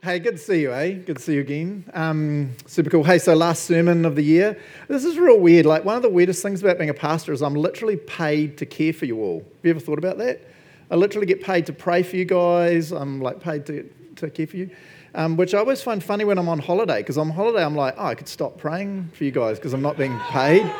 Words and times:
Hey, 0.00 0.20
good 0.20 0.36
to 0.36 0.38
see 0.38 0.60
you, 0.60 0.72
eh? 0.72 0.92
Good 0.92 1.16
to 1.16 1.22
see 1.22 1.34
you 1.34 1.40
again. 1.40 1.84
Um, 1.92 2.54
super 2.66 2.88
cool. 2.88 3.02
Hey, 3.02 3.18
so 3.18 3.34
last 3.34 3.64
sermon 3.64 4.04
of 4.04 4.14
the 4.14 4.22
year. 4.22 4.56
This 4.86 5.04
is 5.04 5.18
real 5.18 5.40
weird. 5.40 5.66
Like, 5.66 5.84
one 5.84 5.96
of 5.96 6.02
the 6.02 6.08
weirdest 6.08 6.40
things 6.40 6.62
about 6.62 6.78
being 6.78 6.88
a 6.88 6.94
pastor 6.94 7.32
is 7.32 7.42
I'm 7.42 7.56
literally 7.56 7.96
paid 7.96 8.58
to 8.58 8.66
care 8.66 8.92
for 8.92 9.06
you 9.06 9.20
all. 9.20 9.40
Have 9.40 9.64
you 9.64 9.70
ever 9.70 9.80
thought 9.80 9.98
about 9.98 10.18
that? 10.18 10.40
I 10.88 10.94
literally 10.94 11.26
get 11.26 11.42
paid 11.42 11.66
to 11.66 11.72
pray 11.72 12.04
for 12.04 12.14
you 12.14 12.24
guys. 12.24 12.92
I'm 12.92 13.20
like 13.20 13.40
paid 13.40 13.66
to, 13.66 13.90
to 14.16 14.30
care 14.30 14.46
for 14.46 14.56
you, 14.56 14.70
um, 15.16 15.36
which 15.36 15.52
I 15.52 15.58
always 15.58 15.82
find 15.82 16.02
funny 16.02 16.24
when 16.24 16.38
I'm 16.38 16.48
on 16.48 16.60
holiday 16.60 16.98
because 16.98 17.18
on 17.18 17.30
holiday 17.30 17.64
I'm 17.64 17.74
like, 17.74 17.94
oh, 17.98 18.06
I 18.06 18.14
could 18.14 18.28
stop 18.28 18.56
praying 18.56 19.10
for 19.14 19.24
you 19.24 19.32
guys 19.32 19.58
because 19.58 19.72
I'm 19.72 19.82
not 19.82 19.96
being 19.96 20.16
paid. 20.30 20.72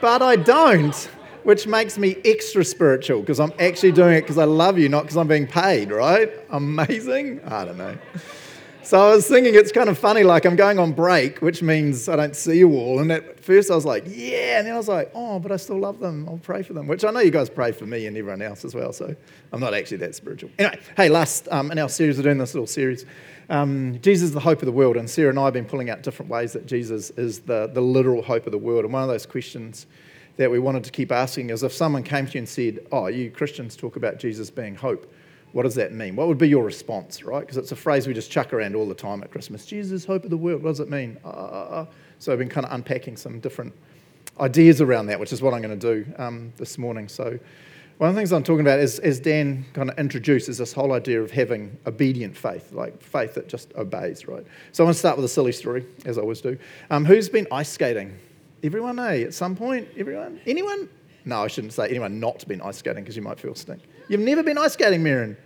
but 0.00 0.22
I 0.22 0.36
don't, 0.36 0.94
which 1.42 1.66
makes 1.66 1.98
me 1.98 2.16
extra 2.24 2.64
spiritual 2.64 3.22
because 3.22 3.40
I'm 3.40 3.52
actually 3.58 3.90
doing 3.90 4.14
it 4.14 4.20
because 4.20 4.38
I 4.38 4.44
love 4.44 4.78
you, 4.78 4.88
not 4.88 5.02
because 5.02 5.16
I'm 5.16 5.26
being 5.26 5.48
paid, 5.48 5.90
right? 5.90 6.30
Amazing? 6.50 7.40
I 7.44 7.64
don't 7.64 7.76
know. 7.76 7.98
So 8.84 9.00
I 9.00 9.14
was 9.14 9.28
thinking 9.28 9.54
it's 9.54 9.70
kind 9.70 9.88
of 9.88 9.96
funny, 9.96 10.24
like 10.24 10.44
I'm 10.44 10.56
going 10.56 10.80
on 10.80 10.90
break, 10.90 11.40
which 11.40 11.62
means 11.62 12.08
I 12.08 12.16
don't 12.16 12.34
see 12.34 12.58
you 12.58 12.72
all. 12.72 12.98
And 12.98 13.12
at 13.12 13.38
first 13.38 13.70
I 13.70 13.76
was 13.76 13.84
like, 13.84 14.04
yeah. 14.08 14.58
And 14.58 14.66
then 14.66 14.74
I 14.74 14.76
was 14.76 14.88
like, 14.88 15.12
oh, 15.14 15.38
but 15.38 15.52
I 15.52 15.56
still 15.56 15.78
love 15.78 16.00
them. 16.00 16.28
I'll 16.28 16.38
pray 16.38 16.64
for 16.64 16.72
them, 16.72 16.88
which 16.88 17.04
I 17.04 17.12
know 17.12 17.20
you 17.20 17.30
guys 17.30 17.48
pray 17.48 17.70
for 17.70 17.86
me 17.86 18.06
and 18.06 18.16
everyone 18.16 18.42
else 18.42 18.64
as 18.64 18.74
well. 18.74 18.92
So 18.92 19.14
I'm 19.52 19.60
not 19.60 19.72
actually 19.72 19.98
that 19.98 20.16
spiritual. 20.16 20.50
Anyway, 20.58 20.80
hey, 20.96 21.08
last 21.08 21.46
um, 21.52 21.70
in 21.70 21.78
our 21.78 21.88
series, 21.88 22.16
we're 22.16 22.24
doing 22.24 22.38
this 22.38 22.54
little 22.54 22.66
series. 22.66 23.06
Um, 23.48 24.00
Jesus 24.02 24.24
is 24.24 24.32
the 24.32 24.40
hope 24.40 24.62
of 24.62 24.66
the 24.66 24.72
world. 24.72 24.96
And 24.96 25.08
Sarah 25.08 25.30
and 25.30 25.38
I 25.38 25.44
have 25.44 25.54
been 25.54 25.64
pulling 25.64 25.88
out 25.88 26.02
different 26.02 26.28
ways 26.28 26.52
that 26.54 26.66
Jesus 26.66 27.10
is 27.10 27.40
the, 27.40 27.70
the 27.72 27.80
literal 27.80 28.20
hope 28.20 28.46
of 28.46 28.52
the 28.52 28.58
world. 28.58 28.84
And 28.84 28.92
one 28.92 29.04
of 29.04 29.08
those 29.08 29.26
questions 29.26 29.86
that 30.38 30.50
we 30.50 30.58
wanted 30.58 30.82
to 30.84 30.90
keep 30.90 31.12
asking 31.12 31.50
is 31.50 31.62
if 31.62 31.72
someone 31.72 32.02
came 32.02 32.26
to 32.26 32.32
you 32.32 32.38
and 32.38 32.48
said, 32.48 32.80
oh, 32.90 33.06
you 33.06 33.30
Christians 33.30 33.76
talk 33.76 33.94
about 33.94 34.18
Jesus 34.18 34.50
being 34.50 34.74
hope 34.74 35.12
what 35.52 35.64
does 35.64 35.74
that 35.74 35.92
mean? 35.92 36.16
What 36.16 36.28
would 36.28 36.38
be 36.38 36.48
your 36.48 36.64
response, 36.64 37.22
right? 37.24 37.40
Because 37.40 37.56
it's 37.56 37.72
a 37.72 37.76
phrase 37.76 38.06
we 38.06 38.14
just 38.14 38.30
chuck 38.30 38.52
around 38.52 38.74
all 38.74 38.88
the 38.88 38.94
time 38.94 39.22
at 39.22 39.30
Christmas. 39.30 39.66
Jesus, 39.66 40.04
hope 40.04 40.24
of 40.24 40.30
the 40.30 40.36
world. 40.36 40.62
What 40.62 40.70
does 40.70 40.80
it 40.80 40.90
mean? 40.90 41.18
Uh, 41.24 41.86
so 42.18 42.32
I've 42.32 42.38
been 42.38 42.48
kind 42.48 42.64
of 42.66 42.72
unpacking 42.72 43.16
some 43.16 43.40
different 43.40 43.74
ideas 44.40 44.80
around 44.80 45.06
that, 45.06 45.20
which 45.20 45.32
is 45.32 45.42
what 45.42 45.52
I'm 45.52 45.60
going 45.60 45.78
to 45.78 46.04
do 46.04 46.12
um, 46.16 46.52
this 46.56 46.78
morning. 46.78 47.08
So 47.08 47.38
one 47.98 48.08
of 48.08 48.14
the 48.14 48.20
things 48.20 48.32
I'm 48.32 48.42
talking 48.42 48.62
about 48.62 48.80
is, 48.80 48.98
as 49.00 49.20
Dan 49.20 49.64
kind 49.74 49.90
of 49.90 49.98
introduces 49.98 50.58
this 50.58 50.72
whole 50.72 50.92
idea 50.92 51.22
of 51.22 51.30
having 51.30 51.76
obedient 51.86 52.36
faith, 52.36 52.72
like 52.72 53.00
faith 53.02 53.34
that 53.34 53.48
just 53.48 53.72
obeys, 53.76 54.26
right? 54.26 54.44
So 54.72 54.82
I 54.82 54.86
want 54.86 54.94
to 54.94 54.98
start 54.98 55.16
with 55.16 55.24
a 55.24 55.28
silly 55.28 55.52
story, 55.52 55.86
as 56.04 56.18
I 56.18 56.22
always 56.22 56.40
do. 56.40 56.58
Um, 56.90 57.04
who's 57.04 57.28
been 57.28 57.46
ice 57.52 57.68
skating? 57.68 58.18
Everyone, 58.62 58.98
eh? 58.98 59.24
At 59.24 59.34
some 59.34 59.54
point? 59.54 59.88
Everyone? 59.96 60.40
Anyone? 60.46 60.88
No, 61.24 61.44
I 61.44 61.48
shouldn't 61.48 61.72
say 61.72 61.88
anyone 61.88 62.18
not 62.18 62.46
been 62.48 62.60
ice 62.62 62.78
skating 62.78 63.04
because 63.04 63.16
you 63.16 63.22
might 63.22 63.38
feel 63.38 63.54
stink. 63.54 63.82
You've 64.08 64.20
never 64.20 64.42
been 64.42 64.58
ice 64.58 64.72
skating, 64.72 65.02
Mirren. 65.02 65.36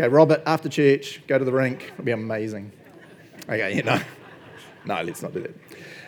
Okay, 0.00 0.08
Robert, 0.08 0.42
after 0.46 0.70
church, 0.70 1.20
go 1.26 1.38
to 1.38 1.44
the 1.44 1.52
rink. 1.52 1.90
It'll 1.92 2.04
be 2.04 2.12
amazing. 2.12 2.72
Okay, 3.42 3.76
you 3.76 3.82
know. 3.82 4.00
No, 4.86 5.02
let's 5.02 5.20
not 5.20 5.34
do 5.34 5.42
that. 5.42 5.54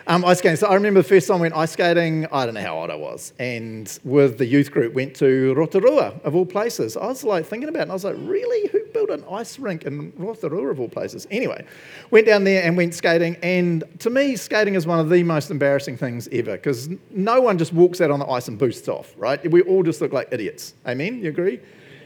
Um, 0.06 0.24
ice 0.24 0.38
skating. 0.38 0.56
So 0.56 0.66
I 0.66 0.74
remember 0.76 1.02
the 1.02 1.08
first 1.08 1.28
time 1.28 1.36
I 1.36 1.40
went 1.42 1.54
ice 1.54 1.72
skating, 1.72 2.26
I 2.32 2.46
don't 2.46 2.54
know 2.54 2.62
how 2.62 2.78
old 2.78 2.88
I 2.88 2.94
was, 2.94 3.34
and 3.38 3.98
with 4.02 4.38
the 4.38 4.46
youth 4.46 4.70
group 4.70 4.94
went 4.94 5.14
to 5.16 5.52
Rotorua, 5.52 6.18
of 6.24 6.34
all 6.34 6.46
places. 6.46 6.96
I 6.96 7.04
was 7.04 7.22
like 7.22 7.44
thinking 7.44 7.68
about 7.68 7.80
it, 7.80 7.82
and 7.82 7.90
I 7.90 7.94
was 7.94 8.04
like, 8.04 8.16
really? 8.20 8.66
Who 8.70 8.82
built 8.94 9.10
an 9.10 9.24
ice 9.30 9.58
rink 9.58 9.84
in 9.84 10.10
Rotorua, 10.16 10.70
of 10.70 10.80
all 10.80 10.88
places? 10.88 11.26
Anyway, 11.30 11.62
went 12.10 12.24
down 12.24 12.44
there 12.44 12.62
and 12.62 12.78
went 12.78 12.94
skating, 12.94 13.36
and 13.42 13.84
to 13.98 14.08
me, 14.08 14.36
skating 14.36 14.74
is 14.74 14.86
one 14.86 15.00
of 15.00 15.10
the 15.10 15.22
most 15.22 15.50
embarrassing 15.50 15.98
things 15.98 16.30
ever, 16.32 16.52
because 16.52 16.88
no 17.10 17.42
one 17.42 17.58
just 17.58 17.74
walks 17.74 18.00
out 18.00 18.10
on 18.10 18.20
the 18.20 18.26
ice 18.26 18.48
and 18.48 18.58
boosts 18.58 18.88
off, 18.88 19.12
right? 19.18 19.50
We 19.50 19.60
all 19.60 19.82
just 19.82 20.00
look 20.00 20.14
like 20.14 20.28
idiots. 20.32 20.72
Amen? 20.86 21.22
You 21.22 21.28
agree? 21.28 21.60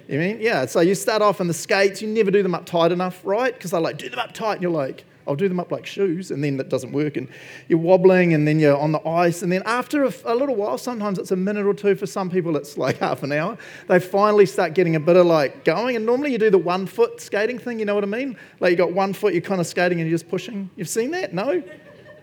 You 0.08 0.18
mean? 0.18 0.38
Yeah, 0.40 0.66
so 0.66 0.80
you 0.80 0.94
start 0.94 1.20
off 1.20 1.40
in 1.40 1.48
the 1.48 1.54
skates, 1.54 2.00
you 2.00 2.08
never 2.08 2.30
do 2.30 2.42
them 2.42 2.54
up 2.54 2.64
tight 2.64 2.92
enough, 2.92 3.20
right? 3.24 3.52
Because 3.52 3.72
they're 3.72 3.80
like, 3.80 3.98
do 3.98 4.08
them 4.08 4.20
up 4.20 4.32
tight, 4.32 4.54
and 4.54 4.62
you're 4.62 4.70
like, 4.70 5.04
I'll 5.26 5.34
do 5.34 5.48
them 5.48 5.58
up 5.58 5.72
like 5.72 5.86
shoes, 5.86 6.30
and 6.30 6.42
then 6.44 6.56
that 6.58 6.68
doesn't 6.68 6.92
work. 6.92 7.16
And 7.16 7.28
you're 7.66 7.80
wobbling, 7.80 8.32
and 8.32 8.46
then 8.46 8.60
you're 8.60 8.76
on 8.76 8.92
the 8.92 9.06
ice. 9.06 9.42
And 9.42 9.50
then 9.50 9.62
after 9.66 10.04
a, 10.04 10.12
a, 10.24 10.34
little 10.34 10.54
while, 10.54 10.78
sometimes 10.78 11.18
it's 11.18 11.32
a 11.32 11.36
minute 11.36 11.66
or 11.66 11.74
two. 11.74 11.96
For 11.96 12.06
some 12.06 12.30
people, 12.30 12.56
it's 12.56 12.78
like 12.78 12.98
half 13.00 13.24
an 13.24 13.32
hour. 13.32 13.58
They 13.88 13.98
finally 13.98 14.46
start 14.46 14.74
getting 14.74 14.94
a 14.94 15.00
bit 15.00 15.16
of 15.16 15.26
like 15.26 15.64
going. 15.64 15.96
And 15.96 16.06
normally 16.06 16.30
you 16.30 16.38
do 16.38 16.50
the 16.50 16.58
one 16.58 16.86
foot 16.86 17.20
skating 17.20 17.58
thing, 17.58 17.80
you 17.80 17.84
know 17.84 17.94
what 17.94 18.04
I 18.04 18.08
mean? 18.08 18.36
Like 18.60 18.70
you 18.70 18.76
got 18.76 18.92
one 18.92 19.12
foot, 19.12 19.32
you're 19.32 19.42
kind 19.42 19.60
of 19.60 19.66
skating 19.66 20.00
and 20.00 20.08
you're 20.08 20.16
just 20.16 20.30
pushing. 20.30 20.70
You've 20.76 20.88
seen 20.88 21.10
that? 21.10 21.34
No? 21.34 21.62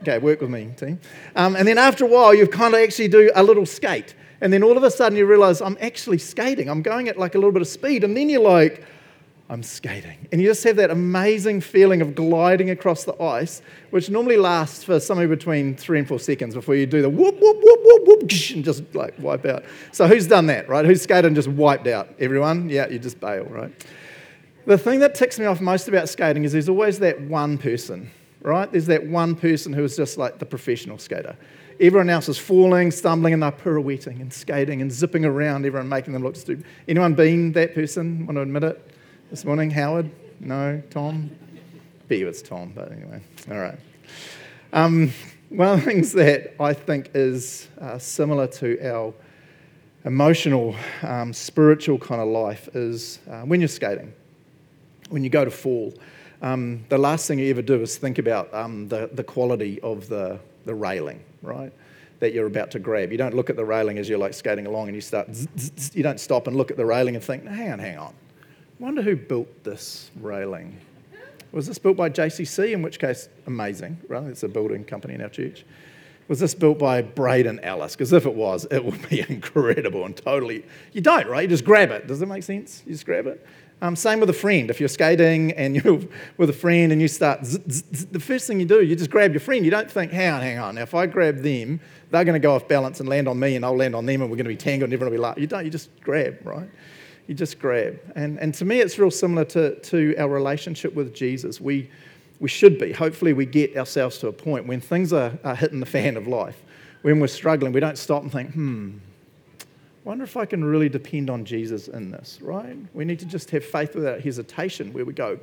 Okay, 0.02 0.18
work 0.18 0.42
with 0.42 0.50
me, 0.50 0.70
team. 0.78 1.00
Um, 1.36 1.56
and 1.56 1.68
then 1.68 1.78
after 1.78 2.06
a 2.06 2.08
while, 2.08 2.34
you 2.34 2.48
kind 2.48 2.74
of 2.74 2.80
actually 2.82 3.08
do 3.08 3.32
a 3.36 3.44
little 3.44 3.66
skate. 3.66 4.16
And 4.44 4.52
then 4.52 4.62
all 4.62 4.76
of 4.76 4.84
a 4.84 4.92
sudden 4.92 5.18
you 5.18 5.26
realize 5.26 5.62
I'm 5.62 5.78
actually 5.80 6.18
skating. 6.18 6.70
I'm 6.70 6.82
going 6.82 7.08
at 7.08 7.18
like 7.18 7.34
a 7.34 7.38
little 7.38 7.54
bit 7.54 7.62
of 7.62 7.68
speed. 7.68 8.04
And 8.04 8.16
then 8.16 8.30
you're 8.30 8.42
like, 8.42 8.84
I'm 9.50 9.64
skating. 9.64 10.28
And 10.34 10.42
you 10.42 10.50
just 10.50 10.66
have 10.66 10.76
that 10.76 10.92
amazing 10.92 11.62
feeling 11.62 12.02
of 12.02 12.14
gliding 12.14 12.70
across 12.70 13.06
the 13.06 13.20
ice, 13.22 13.62
which 13.92 14.10
normally 14.10 14.36
lasts 14.36 14.84
for 14.84 15.00
somewhere 15.00 15.30
between 15.30 15.78
three 15.78 15.98
and 15.98 16.06
four 16.06 16.20
seconds 16.20 16.56
before 16.56 16.76
you 16.76 16.86
do 16.86 17.02
the 17.02 17.10
whoop, 17.10 17.36
whoop, 17.40 17.58
whoop, 17.62 17.80
whoop, 17.84 18.02
whoop, 18.06 18.22
and 18.22 18.66
just 18.66 18.84
like 18.94 19.14
wipe 19.18 19.46
out. 19.46 19.64
So 19.94 20.10
who's 20.10 20.28
done 20.28 20.48
that, 20.48 20.68
right? 20.68 20.84
Who's 20.84 21.02
skated 21.02 21.26
and 21.26 21.36
just 21.38 21.48
wiped 21.48 21.88
out? 21.88 22.10
Everyone? 22.20 22.70
Yeah, 22.70 22.90
you 22.90 23.00
just 23.00 23.22
bail, 23.22 23.46
right? 23.46 23.72
The 24.66 24.78
thing 24.78 25.00
that 25.00 25.16
ticks 25.16 25.40
me 25.40 25.46
off 25.46 25.62
most 25.62 25.88
about 25.88 26.10
skating 26.10 26.44
is 26.44 26.52
there's 26.52 26.68
always 26.68 27.00
that 27.00 27.22
one 27.22 27.58
person, 27.58 28.12
right? 28.42 28.70
There's 28.70 28.88
that 28.88 29.06
one 29.06 29.36
person 29.36 29.72
who 29.72 29.86
is 29.86 29.96
just 29.96 30.18
like 30.18 30.40
the 30.40 30.46
professional 30.46 30.98
skater. 30.98 31.38
Everyone 31.80 32.10
else 32.10 32.30
is 32.30 32.38
falling, 32.38 32.92
stumbling, 32.92 33.34
and 33.34 33.44
they're 33.44 33.52
pirouetting 33.52 34.22
and 34.22 34.32
skating 34.32 34.82
and 34.82 34.92
zipping 34.92 35.26
around, 35.26 35.66
everyone 35.66 35.90
making 35.90 36.14
them 36.14 36.24
look 36.24 36.36
stupid. 36.36 36.66
Anyone 36.88 37.14
been 37.14 37.52
that 37.54 37.74
person? 37.74 38.26
Want 38.26 38.38
to 38.38 38.42
admit 38.42 38.64
it 38.64 38.92
this 39.30 39.44
morning? 39.46 39.72
Howard? 39.72 40.10
No? 40.40 40.82
Tom? 40.90 41.32
Bet 42.08 42.20
you 42.20 42.28
it's 42.28 42.42
Tom, 42.42 42.74
but 42.76 42.92
anyway. 42.92 43.22
All 43.50 43.58
right. 43.58 43.78
Um, 44.72 45.12
one 45.50 45.68
of 45.70 45.80
the 45.80 45.86
things 45.86 46.12
that 46.14 46.56
I 46.60 46.74
think 46.74 47.12
is 47.14 47.68
uh, 47.80 47.98
similar 47.98 48.48
to 48.48 48.80
our 48.88 49.14
emotional, 50.06 50.76
um, 51.02 51.32
spiritual 51.34 51.98
kind 51.98 52.22
of 52.22 52.28
life 52.28 52.70
is 52.76 53.20
uh, 53.30 53.42
when 53.42 53.62
you're 53.62 53.68
skating, 53.68 54.14
when 55.10 55.24
you 55.24 55.30
go 55.30 55.46
to 55.46 55.52
fall, 55.52 55.94
um, 56.42 56.84
the 56.90 56.98
last 56.98 57.28
thing 57.28 57.40
you 57.40 57.50
ever 57.50 57.62
do 57.62 57.82
is 57.82 57.98
think 57.98 58.18
about 58.18 58.54
um, 58.54 58.90
the, 58.90 59.10
the 59.14 59.24
quality 59.24 59.80
of 59.82 60.10
the, 60.10 60.40
the 60.66 60.76
railing, 60.76 61.22
right? 61.42 61.72
That 62.20 62.34
you're 62.34 62.48
about 62.48 62.72
to 62.72 62.80
grab. 62.80 63.12
You 63.12 63.18
don't 63.18 63.36
look 63.36 63.50
at 63.50 63.56
the 63.56 63.66
railing 63.66 63.98
as 63.98 64.08
you're 64.08 64.18
like 64.18 64.34
skating 64.34 64.66
along 64.66 64.88
and 64.88 64.96
you 64.96 65.02
start, 65.02 65.34
zzz, 65.34 65.48
zzz, 65.78 65.96
you 65.96 66.04
don't 66.04 66.20
stop 66.20 66.48
and 66.48 66.56
look 66.56 66.72
at 66.72 66.78
the 66.78 66.86
railing 66.86 67.16
and 67.16 67.24
think, 67.24 67.46
hang 67.46 67.72
on, 67.72 67.80
hang 67.80 67.98
on. 67.98 68.14
Wonder 68.80 69.02
who 69.02 69.16
built 69.16 69.64
this 69.64 70.12
railing. 70.20 70.78
Was 71.52 71.68
this 71.68 71.78
built 71.78 71.96
by 71.96 72.10
JCC? 72.10 72.74
In 72.74 72.82
which 72.82 73.00
case, 73.00 73.30
amazing, 73.46 74.00
right? 74.08 74.24
It's 74.24 74.44
a 74.44 74.48
building 74.48 74.84
company 74.84 75.14
in 75.14 75.22
our 75.22 75.30
church. 75.30 75.66
Was 76.28 76.40
this 76.40 76.56
built 76.56 76.80
by 76.80 77.02
Braden 77.02 77.60
Ellis? 77.60 77.96
Because 77.96 78.14
if 78.14 78.26
it 78.26 78.34
was, 78.34 78.66
it 78.72 78.84
would 78.84 79.10
be 79.10 79.22
incredible 79.30 80.06
and 80.06 80.16
totally. 80.16 80.66
You 80.92 81.02
don't, 81.02 81.28
right? 81.28 81.42
You 81.42 81.48
just 81.48 81.66
grab 81.66 81.92
it. 81.92 82.08
Does 82.08 82.20
that 82.20 82.28
make 82.28 82.44
sense? 82.44 82.84
You 82.86 82.94
just 82.94 83.06
grab 83.06 83.28
it. 83.28 83.46
Um, 83.82 83.98
same 83.98 84.22
with 84.22 84.30
a 84.30 84.34
friend. 84.34 84.70
If 84.70 84.80
you're 84.80 84.88
skating 84.88 85.52
and 85.54 85.76
you're 85.84 86.00
with 86.38 86.50
a 86.50 86.54
friend 86.54 86.94
and 86.94 87.02
you 87.02 87.10
start, 87.10 87.46
zzz, 87.46 87.84
zzz, 87.94 88.06
the 88.06 88.20
first 88.20 88.48
thing 88.48 88.60
you 88.62 88.66
do, 88.66 88.82
you 88.82 88.96
just 88.96 89.10
grab 89.10 89.34
your 89.34 89.42
friend. 89.42 89.66
You 89.66 89.72
don't 89.72 89.92
think, 89.92 90.14
hang 90.14 90.32
on, 90.32 90.42
hang 90.42 90.58
on. 90.58 90.76
Now, 90.76 90.84
if 90.84 90.94
I 90.94 91.06
grab 91.06 91.40
them, 91.40 91.82
they're 92.10 92.24
going 92.24 92.40
to 92.42 92.46
go 92.46 92.56
off 92.56 92.68
balance 92.68 93.02
and 93.02 93.10
land 93.10 93.28
on 93.28 93.38
me, 93.38 93.58
and 93.58 93.66
I'll 93.66 93.76
land 93.76 93.94
on 93.96 94.06
them, 94.06 94.22
and 94.22 94.30
we're 94.30 94.38
going 94.38 94.46
to 94.46 94.50
be 94.50 94.56
tangled, 94.56 94.88
and 94.88 94.94
everyone 94.94 95.12
will 95.12 95.18
be 95.18 95.22
like, 95.22 95.38
you 95.38 95.48
don't. 95.48 95.66
You 95.66 95.72
just 95.72 95.90
grab, 96.00 96.40
right? 96.46 96.70
You 97.28 97.36
just 97.36 97.60
grab. 97.60 98.00
And, 98.16 98.40
and 98.40 98.54
to 98.54 98.64
me, 98.66 98.80
it's 98.80 98.98
real 98.98 99.12
similar 99.12 99.44
to, 99.46 99.78
to 99.80 100.16
our 100.18 100.30
relationship 100.30 100.94
with 100.94 101.14
Jesus. 101.14 101.60
We, 101.60 101.90
we 102.44 102.50
should 102.50 102.78
be. 102.78 102.92
Hopefully, 102.92 103.32
we 103.32 103.46
get 103.46 103.78
ourselves 103.78 104.18
to 104.18 104.28
a 104.28 104.34
point 104.34 104.68
when 104.68 104.82
things 104.82 105.14
are, 105.14 105.32
are 105.46 105.56
hitting 105.56 105.80
the 105.80 105.86
fan 105.86 106.18
of 106.18 106.28
life, 106.28 106.62
when 107.02 107.22
we're 107.22 107.28
struggling, 107.28 107.72
we 107.72 107.80
don't 107.80 107.98
stop 107.98 108.22
and 108.22 108.30
think, 108.30 108.52
hmm, 108.52 108.98
wonder 110.04 110.26
if 110.26 110.36
I 110.36 110.46
can 110.46 110.62
really 110.62 110.90
depend 110.90 111.30
on 111.30 111.46
Jesus 111.46 111.88
in 111.88 112.12
this, 112.12 112.40
right? 112.42 112.76
We 112.94 113.06
need 113.06 113.20
to 113.20 113.26
just 113.26 113.50
have 113.52 113.64
faith 113.64 113.96
without 113.96 114.20
hesitation 114.20 114.92
where 114.92 115.06
we 115.06 115.14
go, 115.14 115.40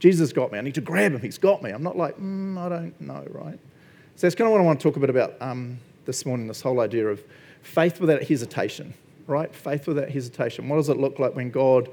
Jesus 0.00 0.32
got 0.32 0.50
me. 0.50 0.58
I 0.58 0.62
need 0.62 0.74
to 0.74 0.80
grab 0.80 1.12
him. 1.12 1.20
He's 1.20 1.38
got 1.38 1.62
me. 1.62 1.70
I'm 1.70 1.84
not 1.84 1.96
like, 1.96 2.18
mm, 2.18 2.58
I 2.58 2.68
don't 2.68 3.00
know, 3.00 3.24
right? 3.30 3.60
So 4.16 4.26
that's 4.26 4.34
kind 4.34 4.46
of 4.46 4.50
what 4.50 4.60
I 4.60 4.64
want 4.64 4.80
to 4.80 4.82
talk 4.82 4.96
a 4.96 5.00
bit 5.00 5.10
about 5.10 5.40
um, 5.40 5.78
this 6.04 6.26
morning 6.26 6.48
this 6.48 6.62
whole 6.62 6.80
idea 6.80 7.06
of 7.06 7.22
faith 7.62 8.00
without 8.00 8.24
hesitation, 8.24 8.92
right? 9.28 9.54
Faith 9.54 9.86
without 9.86 10.10
hesitation. 10.10 10.68
What 10.68 10.78
does 10.78 10.88
it 10.88 10.96
look 10.96 11.20
like 11.20 11.36
when 11.36 11.52
God 11.52 11.90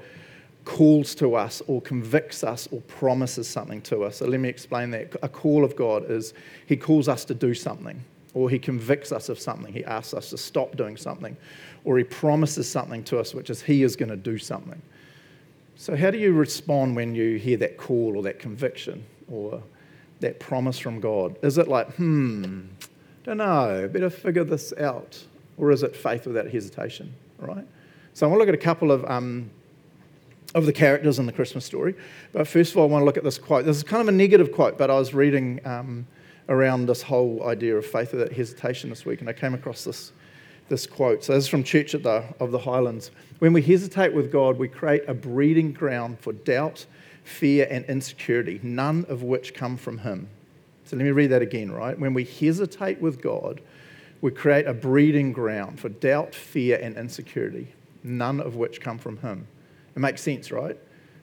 calls 0.68 1.14
to 1.16 1.34
us 1.34 1.62
or 1.66 1.80
convicts 1.80 2.44
us 2.44 2.68
or 2.70 2.80
promises 2.82 3.48
something 3.48 3.80
to 3.82 4.04
us? 4.04 4.16
So 4.18 4.26
let 4.26 4.40
me 4.40 4.48
explain 4.48 4.90
that. 4.90 5.16
A 5.22 5.28
call 5.28 5.64
of 5.64 5.74
God 5.74 6.10
is 6.10 6.34
He 6.66 6.76
calls 6.76 7.08
us 7.08 7.24
to 7.24 7.34
do 7.34 7.54
something 7.54 8.04
or 8.34 8.50
He 8.50 8.58
convicts 8.58 9.10
us 9.10 9.28
of 9.28 9.40
something. 9.40 9.72
He 9.72 9.84
asks 9.84 10.14
us 10.14 10.30
to 10.30 10.38
stop 10.38 10.76
doing 10.76 10.96
something 10.96 11.36
or 11.84 11.96
he 11.96 12.04
promises 12.04 12.70
something 12.70 13.02
to 13.04 13.18
us, 13.18 13.34
which 13.34 13.48
is 13.48 13.62
he 13.62 13.82
is 13.82 13.96
going 13.96 14.10
to 14.10 14.16
do 14.16 14.36
something. 14.36 14.80
So, 15.76 15.96
how 15.96 16.10
do 16.10 16.18
you 16.18 16.32
respond 16.34 16.96
when 16.96 17.14
you 17.14 17.38
hear 17.38 17.56
that 17.58 17.78
call 17.78 18.16
or 18.16 18.22
that 18.24 18.38
conviction 18.38 19.04
or 19.30 19.62
that 20.20 20.38
promise 20.40 20.78
from 20.78 21.00
God? 21.00 21.36
Is 21.42 21.56
it 21.56 21.68
like, 21.68 21.94
hmm, 21.94 22.66
don't 23.24 23.38
know, 23.38 23.88
better 23.90 24.10
figure 24.10 24.44
this 24.44 24.72
out? 24.74 25.24
Or 25.56 25.70
is 25.70 25.82
it 25.82 25.96
faith 25.96 26.26
without 26.26 26.48
hesitation, 26.48 27.14
right? 27.38 27.66
So, 28.12 28.26
I 28.26 28.28
want 28.28 28.40
to 28.40 28.44
look 28.44 28.54
at 28.54 28.60
a 28.60 28.64
couple 28.64 28.92
of 28.92 29.04
um, 29.06 29.50
of 30.54 30.66
the 30.66 30.72
characters 30.72 31.18
in 31.18 31.26
the 31.26 31.32
Christmas 31.32 31.64
story. 31.64 31.94
But 32.32 32.48
first 32.48 32.72
of 32.72 32.78
all, 32.78 32.84
I 32.84 32.86
want 32.86 33.02
to 33.02 33.04
look 33.04 33.16
at 33.16 33.24
this 33.24 33.38
quote. 33.38 33.64
This 33.64 33.76
is 33.76 33.82
kind 33.82 34.00
of 34.00 34.08
a 34.08 34.12
negative 34.12 34.52
quote, 34.52 34.78
but 34.78 34.90
I 34.90 34.94
was 34.94 35.12
reading 35.12 35.60
um, 35.64 36.06
around 36.48 36.86
this 36.86 37.02
whole 37.02 37.46
idea 37.46 37.76
of 37.76 37.84
faith 37.84 38.12
without 38.12 38.32
hesitation 38.32 38.90
this 38.90 39.04
week, 39.04 39.20
and 39.20 39.28
I 39.28 39.34
came 39.34 39.54
across 39.54 39.84
this, 39.84 40.12
this 40.68 40.86
quote. 40.86 41.22
So 41.22 41.34
this 41.34 41.44
is 41.44 41.48
from 41.48 41.64
Church 41.64 41.94
at 41.94 42.02
the, 42.02 42.24
of 42.40 42.50
the 42.50 42.58
Highlands. 42.58 43.10
When 43.40 43.52
we 43.52 43.60
hesitate 43.60 44.14
with 44.14 44.32
God, 44.32 44.58
we 44.58 44.68
create 44.68 45.02
a 45.06 45.14
breeding 45.14 45.72
ground 45.72 46.18
for 46.18 46.32
doubt, 46.32 46.86
fear, 47.24 47.66
and 47.70 47.84
insecurity, 47.84 48.58
none 48.62 49.04
of 49.08 49.22
which 49.22 49.52
come 49.52 49.76
from 49.76 49.98
Him. 49.98 50.28
So 50.84 50.96
let 50.96 51.04
me 51.04 51.10
read 51.10 51.28
that 51.28 51.42
again, 51.42 51.70
right? 51.70 51.98
When 51.98 52.14
we 52.14 52.24
hesitate 52.24 53.02
with 53.02 53.20
God, 53.20 53.60
we 54.22 54.30
create 54.30 54.66
a 54.66 54.72
breeding 54.72 55.32
ground 55.32 55.78
for 55.78 55.90
doubt, 55.90 56.34
fear, 56.34 56.78
and 56.80 56.96
insecurity, 56.96 57.74
none 58.02 58.40
of 58.40 58.56
which 58.56 58.80
come 58.80 58.96
from 58.96 59.18
Him. 59.18 59.46
It 59.98 60.00
makes 60.00 60.22
sense, 60.22 60.52
right? 60.52 60.78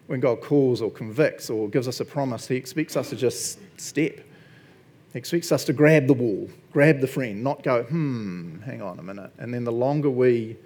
When 0.07 0.19
God 0.19 0.41
calls 0.41 0.81
or 0.81 0.91
convicts 0.91 1.49
or 1.49 1.69
gives 1.69 1.87
us 1.87 2.01
a 2.01 2.05
promise, 2.05 2.45
He 2.45 2.57
expects 2.57 2.97
us 2.97 3.09
to 3.11 3.15
just 3.15 3.57
step. 3.79 4.17
He 5.13 5.17
expects 5.19 5.53
us 5.53 5.63
to 5.63 5.71
grab 5.71 6.07
the 6.07 6.13
wall, 6.13 6.49
grab 6.73 6.99
the 6.99 7.07
friend, 7.07 7.41
not 7.41 7.63
go, 7.63 7.83
hmm, 7.83 8.59
hang 8.63 8.81
on 8.81 8.99
a 8.99 9.01
minute. 9.01 9.31
And 9.37 9.53
then 9.53 9.63
the 9.63 9.71
longer 9.71 10.09
we 10.09 10.57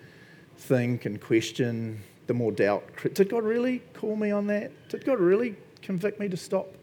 think 0.58 1.06
and 1.06 1.22
question, 1.22 2.02
the 2.26 2.34
more 2.34 2.52
doubt. 2.52 2.84
Did 3.14 3.30
God 3.30 3.44
really 3.44 3.84
call 3.94 4.16
me 4.16 4.32
on 4.32 4.48
that? 4.48 4.72
Did 4.90 5.06
God 5.06 5.20
really 5.20 5.56
convict 5.84 6.20
me 6.20 6.28
to 6.30 6.38
stop? 6.38 6.74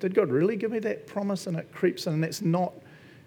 Did 0.00 0.14
God 0.14 0.30
really 0.30 0.56
give 0.56 0.70
me 0.70 0.78
that 0.78 1.06
promise? 1.06 1.46
And 1.46 1.58
it 1.58 1.70
creeps 1.74 2.06
in, 2.06 2.14
and 2.14 2.24
that's 2.24 2.40
not 2.40 2.72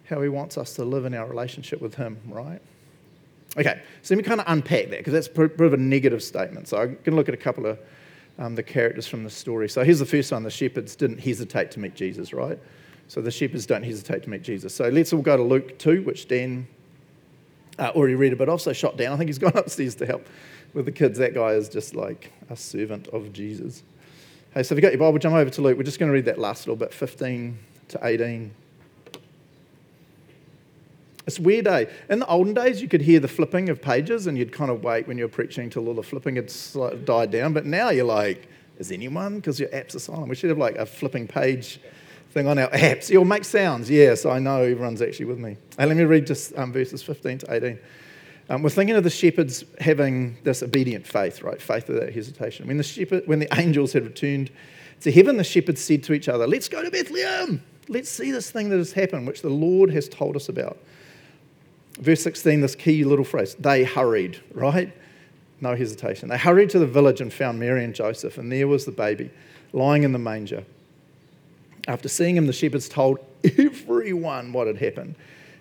how 0.06 0.20
He 0.20 0.30
wants 0.30 0.58
us 0.58 0.74
to 0.78 0.84
live 0.84 1.06
in 1.06 1.14
our 1.14 1.28
relationship 1.28 1.80
with 1.80 1.94
Him, 1.94 2.20
right? 2.28 2.60
Okay, 3.58 3.82
so 4.02 4.14
let 4.14 4.18
me 4.18 4.24
kind 4.24 4.42
of 4.42 4.48
unpack 4.50 4.90
that 4.90 4.98
because 4.98 5.14
that's 5.14 5.28
a 5.28 5.48
bit 5.48 5.62
of 5.62 5.74
a 5.74 5.78
negative 5.78 6.22
statement. 6.22 6.68
So 6.68 6.78
I'm 6.78 6.88
going 6.88 7.04
to 7.06 7.16
look 7.16 7.30
at 7.30 7.34
a 7.34 7.38
couple 7.38 7.66
of 7.66 7.80
um, 8.38 8.56
the 8.56 8.64
characters 8.64 9.08
from 9.08 9.24
the 9.24 9.30
story. 9.30 9.70
So 9.70 9.84
here's 9.84 10.00
the 10.00 10.06
first 10.06 10.32
one 10.32 10.44
the 10.44 10.50
shepherds 10.50 10.96
didn't 10.96 11.20
hesitate 11.20 11.72
to 11.72 11.80
meet 11.80 11.96
Jesus, 11.96 12.34
right? 12.34 12.60
So 13.08 13.22
the 13.22 13.32
shepherds 13.32 13.66
don't 13.66 13.84
hesitate 13.84 14.24
to 14.24 14.30
meet 14.30 14.42
Jesus. 14.42 14.74
So 14.74 14.90
let's 14.90 15.14
all 15.14 15.22
go 15.22 15.38
to 15.38 15.44
Luke 15.44 15.78
2, 15.80 16.02
which 16.04 16.28
Dan 16.28 16.68
uh, 17.80 17.92
already 17.96 18.16
read 18.16 18.34
a 18.34 18.36
bit 18.36 18.50
of, 18.50 18.62
so 18.62 18.74
shot 18.74 18.98
down. 18.98 19.14
I 19.14 19.18
think 19.18 19.30
he's 19.30 19.38
gone 19.40 19.56
upstairs 19.56 19.96
to 19.96 20.06
help 20.06 20.28
with 20.74 20.86
the 20.86 20.92
kids. 20.92 21.18
That 21.20 21.34
guy 21.34 21.52
is 21.52 21.70
just 21.70 21.96
like 21.96 22.34
a 22.50 22.56
servant 22.58 23.08
of 23.10 23.32
Jesus. 23.32 23.84
Hey, 24.54 24.64
so 24.64 24.74
if 24.74 24.78
you 24.78 24.82
got 24.82 24.92
your 24.92 25.00
Bible, 25.00 25.20
jump 25.20 25.36
over 25.36 25.50
to 25.50 25.62
Luke. 25.62 25.78
We're 25.78 25.84
just 25.84 26.00
going 26.00 26.10
to 26.10 26.14
read 26.14 26.26
that 26.26 26.40
last 26.40 26.68
little 26.68 26.78
bit, 26.78 26.94
15 26.94 27.58
to 27.90 28.00
18. 28.06 28.52
It's 31.28 31.40
weird, 31.40 31.68
eh? 31.68 31.86
In 32.10 32.20
the 32.20 32.28
olden 32.28 32.54
days, 32.54 32.82
you 32.82 32.88
could 32.88 33.02
hear 33.02 33.20
the 33.20 33.28
flipping 33.28 33.70
of 33.70 33.82
pages 33.82 34.28
and 34.28 34.38
you'd 34.38 34.52
kind 34.52 34.70
of 34.70 34.84
wait 34.84 35.08
when 35.08 35.18
you 35.18 35.24
were 35.24 35.30
preaching 35.30 35.64
until 35.66 35.88
all 35.88 35.96
the 35.96 36.04
flipping 36.04 36.36
had 36.36 36.54
died 37.06 37.32
down. 37.32 37.54
But 37.54 37.66
now 37.66 37.90
you're 37.90 38.06
like, 38.06 38.48
is 38.78 38.92
anyone? 38.92 39.38
Because 39.38 39.60
your 39.60 39.70
apps 39.70 39.96
are 39.96 40.00
silent. 40.00 40.30
We 40.30 40.36
should 40.36 40.50
have 40.50 40.60
like 40.60 40.76
a 40.76 40.86
flipping 40.86 41.28
page 41.28 41.80
thing 42.32 42.48
on 42.48 42.60
our 42.60 42.70
apps. 42.70 43.10
It'll 43.10 43.26
make 43.26 43.46
sounds. 43.46 43.90
Yes, 43.90 44.26
I 44.26 44.40
know 44.40 44.62
everyone's 44.62 45.02
actually 45.02 45.26
with 45.26 45.40
me. 45.40 45.58
And 45.78 45.88
let 45.88 45.98
me 45.98 46.04
read 46.04 46.28
just 46.28 46.56
um, 46.58 46.72
verses 46.72 47.02
15 47.02 47.40
to 47.40 47.54
18. 47.54 47.80
Um, 48.48 48.62
we're 48.62 48.70
thinking 48.70 48.96
of 48.96 49.04
the 49.04 49.10
shepherds 49.10 49.64
having 49.80 50.38
this 50.44 50.62
obedient 50.62 51.08
faith, 51.08 51.42
right? 51.42 51.60
Faith 51.60 51.88
without 51.88 52.12
hesitation. 52.12 52.68
When 52.68 52.78
the, 52.78 52.84
shepherd, 52.84 53.24
when 53.26 53.40
the 53.40 53.48
angels 53.58 53.94
had 53.94 54.04
returned 54.04 54.52
to 55.02 55.12
heaven, 55.12 55.38
the 55.38 55.44
shepherds 55.44 55.82
said 55.82 56.04
to 56.04 56.14
each 56.14 56.30
other, 56.30 56.46
Let's 56.46 56.70
go 56.70 56.84
to 56.84 56.92
Bethlehem. 56.92 57.64
Let's 57.88 58.10
see 58.10 58.32
this 58.32 58.52
thing 58.52 58.70
that 58.70 58.78
has 58.78 58.92
happened, 58.92 59.26
which 59.26 59.42
the 59.42 59.50
Lord 59.50 59.90
has 59.92 60.08
told 60.08 60.36
us 60.36 60.50
about. 60.50 60.78
Verse 62.00 62.22
16, 62.22 62.62
this 62.62 62.76
key 62.76 63.04
little 63.04 63.26
phrase, 63.26 63.56
they 63.56 63.84
hurried, 63.84 64.42
right? 64.54 64.94
No 65.62 65.76
hesitation. 65.76 66.28
They 66.30 66.38
hurried 66.38 66.70
to 66.72 66.80
the 66.80 66.88
village 66.88 67.22
and 67.22 67.32
found 67.32 67.60
Mary 67.60 67.84
and 67.84 67.96
Joseph, 67.96 68.38
and 68.38 68.52
there 68.52 68.68
was 68.68 68.86
the 68.86 68.92
baby 68.92 69.32
lying 69.72 70.04
in 70.04 70.12
the 70.12 70.20
manger. 70.20 70.66
After 71.88 72.10
seeing 72.10 72.36
him, 72.36 72.48
the 72.48 72.54
shepherds 72.54 72.90
told 72.90 73.20
everyone 73.58 74.52
what 74.52 74.68
had 74.68 74.78
happened 74.78 75.16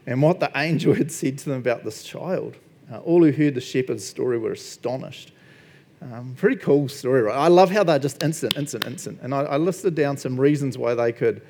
and 0.06 0.20
what 0.22 0.40
the 0.40 0.50
angel 0.56 0.94
had 0.94 1.12
said 1.12 1.38
to 1.38 1.50
them 1.50 1.58
about 1.58 1.84
this 1.84 2.02
child. 2.02 2.56
Uh, 2.92 2.98
all 2.98 3.24
who 3.24 3.32
heard 3.32 3.54
the 3.54 3.60
shepherd's 3.60 4.04
story 4.04 4.38
were 4.38 4.52
astonished. 4.52 5.32
Um, 6.02 6.34
pretty 6.36 6.56
cool 6.56 6.88
story, 6.88 7.22
right? 7.22 7.36
I 7.36 7.48
love 7.48 7.70
how 7.70 7.82
they're 7.84 7.98
just 7.98 8.22
instant, 8.22 8.56
instant, 8.56 8.86
instant. 8.86 9.20
And 9.22 9.34
I, 9.34 9.42
I 9.42 9.56
listed 9.56 9.94
down 9.94 10.16
some 10.16 10.38
reasons 10.38 10.76
why 10.76 10.94
they 10.94 11.12
could 11.12 11.40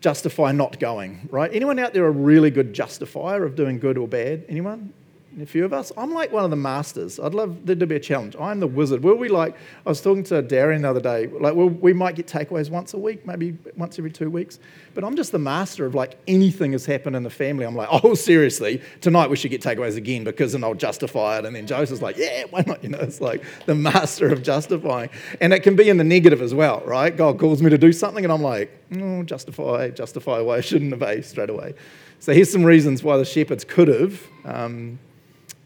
justify 0.00 0.52
not 0.52 0.80
going, 0.80 1.28
right? 1.30 1.50
Anyone 1.52 1.78
out 1.78 1.92
there 1.92 2.06
a 2.06 2.10
really 2.10 2.50
good 2.50 2.72
justifier 2.72 3.44
of 3.44 3.54
doing 3.54 3.78
good 3.78 3.98
or 3.98 4.08
bad? 4.08 4.44
Anyone? 4.48 4.92
A 5.40 5.46
few 5.46 5.64
of 5.64 5.72
us. 5.72 5.92
I'm 5.96 6.12
like 6.12 6.32
one 6.32 6.44
of 6.44 6.50
the 6.50 6.56
masters. 6.56 7.20
I'd 7.20 7.34
love 7.34 7.64
there 7.64 7.76
to 7.76 7.86
be 7.86 7.96
a 7.96 8.00
challenge. 8.00 8.34
I'm 8.38 8.58
the 8.58 8.66
wizard. 8.66 9.02
Will 9.02 9.14
we 9.14 9.28
like? 9.28 9.54
I 9.86 9.88
was 9.88 10.00
talking 10.00 10.24
to 10.24 10.42
Darian 10.42 10.82
the 10.82 10.90
other 10.90 11.00
day. 11.00 11.28
Like, 11.28 11.54
well, 11.54 11.68
we 11.68 11.92
might 11.92 12.16
get 12.16 12.26
takeaways 12.26 12.68
once 12.68 12.94
a 12.94 12.98
week, 12.98 13.24
maybe 13.26 13.56
once 13.76 13.98
every 13.98 14.10
two 14.10 14.28
weeks. 14.28 14.58
But 14.94 15.04
I'm 15.04 15.14
just 15.14 15.30
the 15.30 15.38
master 15.38 15.86
of 15.86 15.94
like 15.94 16.18
anything 16.26 16.72
has 16.72 16.84
happened 16.84 17.14
in 17.14 17.22
the 17.22 17.30
family. 17.30 17.64
I'm 17.64 17.76
like, 17.76 17.88
oh, 18.04 18.14
seriously, 18.14 18.82
tonight 19.00 19.30
we 19.30 19.36
should 19.36 19.50
get 19.50 19.62
takeaways 19.62 19.96
again 19.96 20.24
because 20.24 20.52
then 20.52 20.64
I'll 20.64 20.74
justify 20.74 21.38
it. 21.38 21.44
And 21.44 21.54
then 21.54 21.66
Joseph's 21.66 22.02
like, 22.02 22.16
yeah, 22.16 22.44
why 22.50 22.64
not? 22.66 22.82
You 22.82 22.90
know, 22.90 22.98
it's 22.98 23.20
like 23.20 23.44
the 23.66 23.74
master 23.74 24.28
of 24.32 24.42
justifying, 24.42 25.10
and 25.40 25.52
it 25.52 25.60
can 25.60 25.76
be 25.76 25.88
in 25.88 25.96
the 25.96 26.04
negative 26.04 26.42
as 26.42 26.54
well, 26.54 26.82
right? 26.84 27.16
God 27.16 27.38
calls 27.38 27.62
me 27.62 27.70
to 27.70 27.78
do 27.78 27.92
something, 27.92 28.24
and 28.24 28.32
I'm 28.32 28.42
like, 28.42 28.76
oh, 28.96 29.22
justify, 29.22 29.90
justify 29.90 30.40
why 30.40 30.56
I 30.56 30.60
shouldn't 30.60 30.92
obey 30.92 31.22
straight 31.22 31.50
away. 31.50 31.74
So 32.18 32.34
here's 32.34 32.50
some 32.50 32.64
reasons 32.64 33.02
why 33.02 33.16
the 33.16 33.24
shepherds 33.24 33.64
could 33.64 33.88
have. 33.88 34.22
Um, 34.44 34.98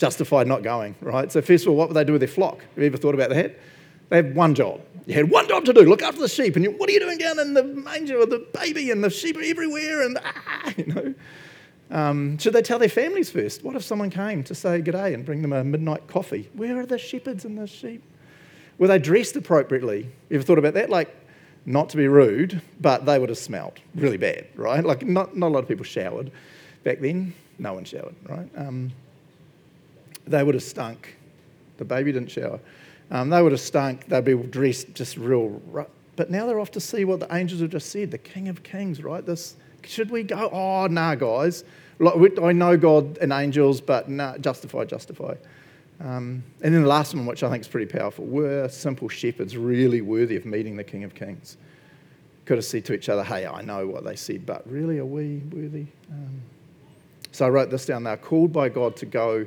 justified 0.04 0.46
not 0.46 0.62
going, 0.62 0.94
right? 1.00 1.32
So, 1.32 1.40
first 1.40 1.64
of 1.64 1.70
all, 1.70 1.76
what 1.76 1.88
would 1.88 1.94
they 1.94 2.04
do 2.04 2.12
with 2.12 2.20
their 2.20 2.28
flock? 2.28 2.58
Have 2.60 2.78
you 2.78 2.84
ever 2.84 2.98
thought 2.98 3.14
about 3.14 3.30
that? 3.30 3.58
They 4.10 4.16
have 4.16 4.36
one 4.36 4.54
job. 4.54 4.82
You 5.06 5.14
had 5.14 5.30
one 5.30 5.48
job 5.48 5.64
to 5.64 5.72
do 5.72 5.80
look 5.80 6.02
after 6.02 6.20
the 6.20 6.28
sheep. 6.28 6.56
And 6.56 6.64
you, 6.64 6.72
what 6.72 6.90
are 6.90 6.92
you 6.92 7.00
doing 7.00 7.16
down 7.16 7.38
in 7.38 7.54
the 7.54 7.64
manger 7.64 8.18
with 8.18 8.28
the 8.28 8.46
baby 8.52 8.90
and 8.90 9.02
the 9.02 9.08
sheep 9.08 9.34
are 9.38 9.42
everywhere? 9.42 10.02
And 10.02 10.18
ah, 10.22 10.72
you 10.76 10.86
know. 10.86 11.14
Um, 11.90 12.36
should 12.36 12.52
they 12.52 12.60
tell 12.60 12.78
their 12.78 12.90
families 12.90 13.30
first? 13.30 13.64
What 13.64 13.76
if 13.76 13.82
someone 13.82 14.10
came 14.10 14.44
to 14.44 14.54
say 14.54 14.82
g'day 14.82 15.14
and 15.14 15.24
bring 15.24 15.40
them 15.40 15.54
a 15.54 15.64
midnight 15.64 16.06
coffee? 16.06 16.50
Where 16.52 16.78
are 16.80 16.86
the 16.86 16.98
shepherds 16.98 17.46
and 17.46 17.56
the 17.56 17.66
sheep? 17.66 18.02
Were 18.76 18.88
they 18.88 18.98
dressed 18.98 19.36
appropriately? 19.36 20.10
You 20.28 20.36
ever 20.36 20.42
thought 20.42 20.58
about 20.58 20.74
that? 20.74 20.90
Like, 20.90 21.14
not 21.64 21.88
to 21.90 21.96
be 21.96 22.08
rude, 22.08 22.60
but 22.78 23.06
they 23.06 23.18
would 23.18 23.30
have 23.30 23.38
smelled 23.38 23.80
really 23.94 24.18
bad, 24.18 24.48
right? 24.54 24.84
Like, 24.84 25.06
not, 25.06 25.34
not 25.34 25.46
a 25.46 25.52
lot 25.54 25.62
of 25.62 25.68
people 25.68 25.84
showered 25.84 26.30
back 26.82 27.00
then. 27.00 27.32
No 27.58 27.72
one 27.72 27.84
showered, 27.84 28.16
right? 28.28 28.50
Um, 28.56 28.92
they 30.26 30.42
would 30.42 30.54
have 30.54 30.64
stunk. 30.64 31.16
The 31.76 31.84
baby 31.84 32.12
didn't 32.12 32.30
shower. 32.30 32.60
Um, 33.10 33.30
they 33.30 33.42
would 33.42 33.52
have 33.52 33.60
stunk. 33.60 34.06
They'd 34.06 34.24
be 34.24 34.34
dressed 34.34 34.94
just 34.94 35.16
real. 35.16 35.60
Rough. 35.66 35.88
But 36.16 36.30
now 36.30 36.46
they're 36.46 36.60
off 36.60 36.70
to 36.72 36.80
see 36.80 37.04
what 37.04 37.20
the 37.20 37.34
angels 37.34 37.60
have 37.60 37.70
just 37.70 37.90
said. 37.90 38.10
The 38.10 38.18
King 38.18 38.48
of 38.48 38.62
Kings, 38.62 39.02
right? 39.02 39.24
This 39.24 39.56
should 39.82 40.10
we 40.10 40.22
go? 40.22 40.48
Oh, 40.52 40.86
nah, 40.86 41.14
guys. 41.14 41.64
I 42.00 42.52
know 42.52 42.76
God 42.76 43.18
and 43.18 43.32
angels, 43.32 43.80
but 43.80 44.08
nah, 44.08 44.38
justify, 44.38 44.84
justify. 44.84 45.34
Um, 46.00 46.42
and 46.62 46.74
then 46.74 46.82
the 46.82 46.88
last 46.88 47.14
one, 47.14 47.26
which 47.26 47.42
I 47.42 47.50
think 47.50 47.62
is 47.62 47.68
pretty 47.68 47.86
powerful, 47.86 48.24
were 48.24 48.68
simple 48.68 49.08
shepherds 49.08 49.56
really 49.56 50.00
worthy 50.00 50.36
of 50.36 50.44
meeting 50.44 50.76
the 50.76 50.84
King 50.84 51.04
of 51.04 51.14
Kings? 51.14 51.56
Could 52.46 52.58
have 52.58 52.64
said 52.64 52.84
to 52.86 52.94
each 52.94 53.08
other, 53.08 53.22
hey, 53.22 53.46
I 53.46 53.62
know 53.62 53.86
what 53.86 54.04
they 54.04 54.16
said, 54.16 54.44
but 54.44 54.68
really, 54.70 54.98
are 54.98 55.06
we 55.06 55.36
worthy? 55.52 55.86
Um, 56.10 56.42
so 57.32 57.46
I 57.46 57.48
wrote 57.48 57.70
this 57.70 57.86
down. 57.86 58.04
They're 58.04 58.16
called 58.16 58.52
by 58.52 58.68
God 58.68 58.96
to 58.96 59.06
go 59.06 59.46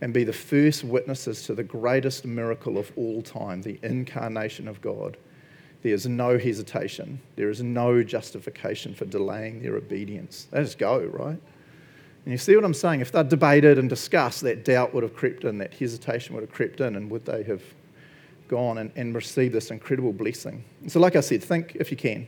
and 0.00 0.14
be 0.14 0.24
the 0.24 0.32
first 0.32 0.84
witnesses 0.84 1.42
to 1.44 1.54
the 1.54 1.64
greatest 1.64 2.24
miracle 2.24 2.78
of 2.78 2.92
all 2.96 3.22
time, 3.22 3.62
the 3.62 3.78
incarnation 3.82 4.68
of 4.68 4.80
God. 4.80 5.16
There 5.82 5.94
is 5.94 6.06
no 6.06 6.38
hesitation. 6.38 7.20
There 7.36 7.50
is 7.50 7.62
no 7.62 8.02
justification 8.02 8.94
for 8.94 9.04
delaying 9.04 9.62
their 9.62 9.76
obedience. 9.76 10.48
They 10.50 10.62
just 10.62 10.78
go, 10.78 11.00
right? 11.00 11.38
And 12.24 12.32
you 12.32 12.38
see 12.38 12.54
what 12.56 12.64
I'm 12.64 12.74
saying? 12.74 13.00
If 13.00 13.12
they'd 13.12 13.28
debated 13.28 13.78
and 13.78 13.88
discussed, 13.88 14.42
that 14.42 14.64
doubt 14.64 14.92
would 14.92 15.02
have 15.02 15.14
crept 15.14 15.44
in, 15.44 15.58
that 15.58 15.74
hesitation 15.74 16.34
would 16.34 16.42
have 16.42 16.52
crept 16.52 16.80
in, 16.80 16.96
and 16.96 17.10
would 17.10 17.24
they 17.24 17.42
have 17.44 17.62
gone 18.48 18.78
and, 18.78 18.90
and 18.96 19.14
received 19.14 19.54
this 19.54 19.70
incredible 19.70 20.12
blessing? 20.12 20.64
So, 20.88 21.00
like 21.00 21.16
I 21.16 21.20
said, 21.20 21.42
think 21.42 21.76
if 21.76 21.90
you 21.90 21.96
can. 21.96 22.26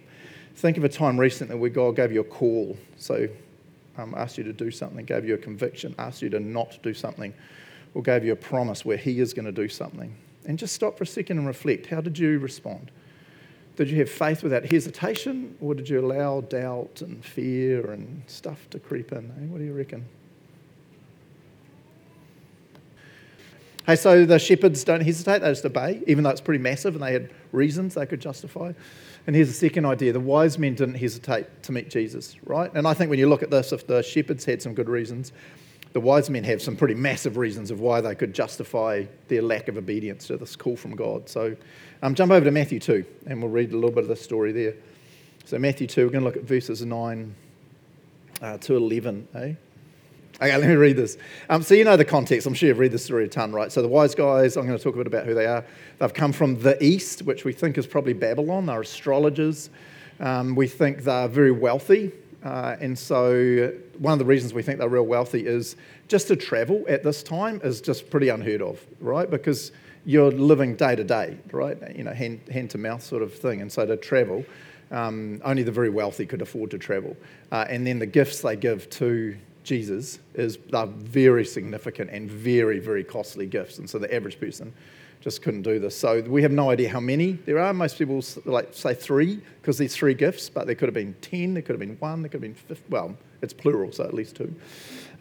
Think 0.57 0.77
of 0.77 0.85
a 0.85 0.89
time 0.89 1.19
recently 1.19 1.57
where 1.57 1.71
God 1.71 1.97
gave 1.97 2.12
you 2.12 2.21
a 2.21 2.25
call. 2.25 2.77
So, 2.97 3.29
um, 4.00 4.14
asked 4.16 4.38
you 4.38 4.45
to 4.45 4.52
do 4.52 4.71
something, 4.71 5.04
gave 5.04 5.25
you 5.25 5.35
a 5.35 5.38
conviction, 5.38 5.95
asked 5.99 6.23
you 6.23 6.30
to 6.30 6.40
not 6.40 6.78
do 6.83 6.95
something 6.95 7.35
or 7.95 8.02
gave 8.02 8.25
you 8.25 8.33
a 8.33 8.37
promise 8.37 8.85
where 8.85 8.97
He 8.97 9.21
is 9.21 9.35
going 9.35 9.47
to 9.47 9.52
do 9.52 9.69
something. 9.69 10.14
And 10.47 10.59
just 10.59 10.75
stop 10.75 10.97
for 10.97 11.04
a 11.04 11.07
second 11.07 11.38
and 11.38 11.47
reflect. 11.47 11.87
How 11.87 12.00
did 12.00 12.19
you 12.19 12.38
respond? 12.38 12.90
Did 13.76 13.90
you 13.90 13.99
have 13.99 14.11
faith 14.11 14.42
without 14.42 14.64
hesitation, 14.64 15.57
or 15.61 15.75
did 15.75 15.88
you 15.88 16.00
allow 16.00 16.40
doubt 16.42 17.02
and 17.02 17.25
fear 17.25 17.92
and 17.92 18.23
stuff 18.26 18.69
to 18.71 18.78
creep 18.78 19.12
in? 19.12 19.25
What 19.50 19.59
do 19.59 19.64
you 19.64 19.73
reckon? 19.73 20.04
Hey, 23.87 23.97
so 23.97 24.26
the 24.26 24.38
shepherds 24.38 24.85
don't 24.85 25.00
hesitate, 25.00 25.40
they 25.40 25.49
just 25.49 25.64
obey, 25.64 26.02
even 26.07 26.25
though 26.25 26.30
it's 26.30 26.40
pretty 26.40 26.62
massive 26.62 26.95
and 26.95 27.02
they 27.02 27.12
had 27.12 27.30
reasons 27.52 27.95
they 27.95 28.07
could 28.07 28.21
justify. 28.21 28.73
And 29.27 29.37
here's 29.37 29.49
the 29.49 29.55
second 29.55 29.85
idea 29.85 30.12
the 30.12 30.21
wise 30.21 30.59
men 30.59 30.75
didn't 30.75 30.97
hesitate 30.97 31.62
to 31.65 31.73
meet 31.73 31.91
Jesus, 31.91 32.37
right? 32.45 32.71
And 32.75 32.87
I 32.87 32.95
think 32.95 33.11
when 33.11 33.19
you 33.19 33.29
look 33.29 33.43
at 33.43 33.50
this, 33.50 33.73
if 33.73 33.87
the 33.87 34.03
shepherds 34.03 34.45
had 34.45 34.62
some 34.62 34.75
good 34.75 34.89
reasons, 34.89 35.33
the 35.93 36.00
wise 36.00 36.31
men 36.31 36.45
have 36.45 36.62
some 36.62 36.77
pretty 36.77 36.95
massive 36.95 37.37
reasons 37.37 37.71
of 37.71 37.81
why 37.81 38.00
they 38.00 38.15
could 38.15 38.33
justify 38.33 39.05
their 39.29 39.43
lack 39.43 39.69
of 39.69 39.77
obedience 39.77 40.29
to 40.29 40.37
this 40.37 40.55
call 40.57 40.77
from 40.77 40.95
God. 40.95 41.29
So 41.29 41.57
um, 42.03 42.15
jump 42.15 42.33
over 42.33 42.45
to 42.45 42.50
Matthew 42.50 42.79
2, 42.79 43.05
and 43.27 43.43
we'll 43.43 43.50
read 43.50 43.73
a 43.73 43.75
little 43.75 43.91
bit 43.91 44.05
of 44.05 44.09
the 44.09 44.17
story 44.17 44.53
there. 44.53 44.75
So, 45.45 45.59
Matthew 45.59 45.87
2, 45.87 46.07
we're 46.07 46.12
going 46.12 46.23
to 46.23 46.27
look 46.27 46.37
at 46.37 46.45
verses 46.45 46.85
9 46.85 47.35
uh, 48.41 48.59
to 48.59 48.77
11. 48.77 49.29
Eh? 49.35 49.55
Okay, 50.42 50.56
let 50.56 50.66
me 50.66 50.75
read 50.75 50.97
this. 50.97 51.18
Um, 51.50 51.62
so, 51.62 51.75
you 51.75 51.85
know 51.85 51.99
the 51.99 52.04
context. 52.04 52.47
I'm 52.47 52.54
sure 52.54 52.68
you've 52.68 52.78
read 52.78 52.92
this 52.92 53.04
story 53.04 53.26
a 53.26 53.28
ton, 53.28 53.52
right? 53.52 53.70
So, 53.70 53.82
the 53.82 53.88
wise 53.88 54.14
guys, 54.14 54.56
I'm 54.56 54.66
going 54.66 54.78
to 54.78 54.82
talk 54.82 54.94
a 54.94 54.97
bit 54.97 55.06
about 55.06 55.26
who 55.26 55.35
they 55.35 55.44
are. 55.44 55.62
They've 55.99 56.14
come 56.14 56.32
from 56.32 56.59
the 56.62 56.82
east, 56.82 57.23
which 57.25 57.44
we 57.44 57.52
think 57.52 57.76
is 57.76 57.87
probably 57.87 58.14
Babylon. 58.14 58.64
They're 58.64 58.80
astrologers. 58.80 59.68
Um, 60.18 60.54
we 60.54 60.66
think 60.66 61.04
they're 61.04 61.28
very 61.28 61.50
wealthy. 61.52 62.12
Uh, 62.42 62.75
and 62.80 62.99
so, 62.99 63.70
one 63.99 64.14
of 64.14 64.18
the 64.18 64.25
reasons 64.25 64.54
we 64.54 64.62
think 64.62 64.78
they're 64.78 64.88
real 64.88 65.02
wealthy 65.02 65.47
is 65.47 65.76
just 66.09 66.28
to 66.28 66.37
travel 66.37 66.87
at 66.88 67.02
this 67.02 67.23
time 67.23 67.61
is 67.62 67.82
just 67.82 68.09
pretty 68.09 68.30
unheard 68.30 68.62
of, 68.62 68.82
right? 68.99 69.30
Because 69.30 69.73
you're 70.06 70.30
living 70.30 70.75
day 70.75 70.97
to 70.97 71.04
day, 71.04 71.37
right? 71.52 71.76
You 71.94 72.04
know, 72.04 72.14
hand, 72.14 72.40
hand 72.50 72.70
to 72.70 72.78
mouth 72.78 73.02
sort 73.02 73.23
of 73.23 73.35
thing. 73.35 73.61
And 73.61 73.70
so, 73.70 73.85
to 73.85 73.99
travel, 73.99 74.47
um, 74.90 75.42
only 75.44 75.64
the 75.64 75.73
very 75.73 75.90
wealthy 75.90 76.25
could 76.25 76.40
afford 76.40 76.70
to 76.70 76.78
travel. 76.78 77.14
Uh, 77.52 77.66
and 77.68 77.87
then 77.87 77.99
the 77.99 78.06
gifts 78.06 78.40
they 78.40 78.56
give 78.56 78.88
to 78.88 79.37
Jesus 79.62 80.19
is 80.35 80.59
they're 80.71 80.87
very 80.87 81.45
significant 81.45 82.11
and 82.11 82.31
very, 82.31 82.79
very 82.79 83.05
costly 83.05 83.47
gifts. 83.47 83.79
And 83.79 83.88
so 83.88 83.99
the 83.99 84.12
average 84.14 84.40
person 84.40 84.73
just 85.21 85.43
couldn't 85.43 85.62
do 85.62 85.79
this. 85.79 85.97
So 85.97 86.23
we 86.23 86.43
have 86.43 86.52
no 86.52 86.71
idea 86.71 86.88
how 86.88 87.00
many 87.00 87.33
there 87.33 87.59
are. 87.59 87.75
Most 87.75 87.99
people 87.99 88.25
like 88.45 88.69
say 88.73 88.95
three 88.95 89.40
because 89.61 89.79
there's 89.79 89.95
three 89.95 90.14
gifts, 90.14 90.49
but 90.49 90.67
there 90.67 90.75
could 90.75 90.88
have 90.88 90.95
been 90.95 91.14
ten, 91.21 91.55
there 91.55 91.62
could 91.62 91.75
have 91.75 91.81
been 91.81 91.97
one, 91.99 92.23
there 92.23 92.29
could 92.29 92.43
have 92.43 92.55
been 92.55 92.55
50, 92.55 92.85
well, 92.88 93.17
it's 93.43 93.52
plural, 93.52 93.93
so 93.93 94.05
at 94.05 94.14
least 94.14 94.37
two. 94.37 94.55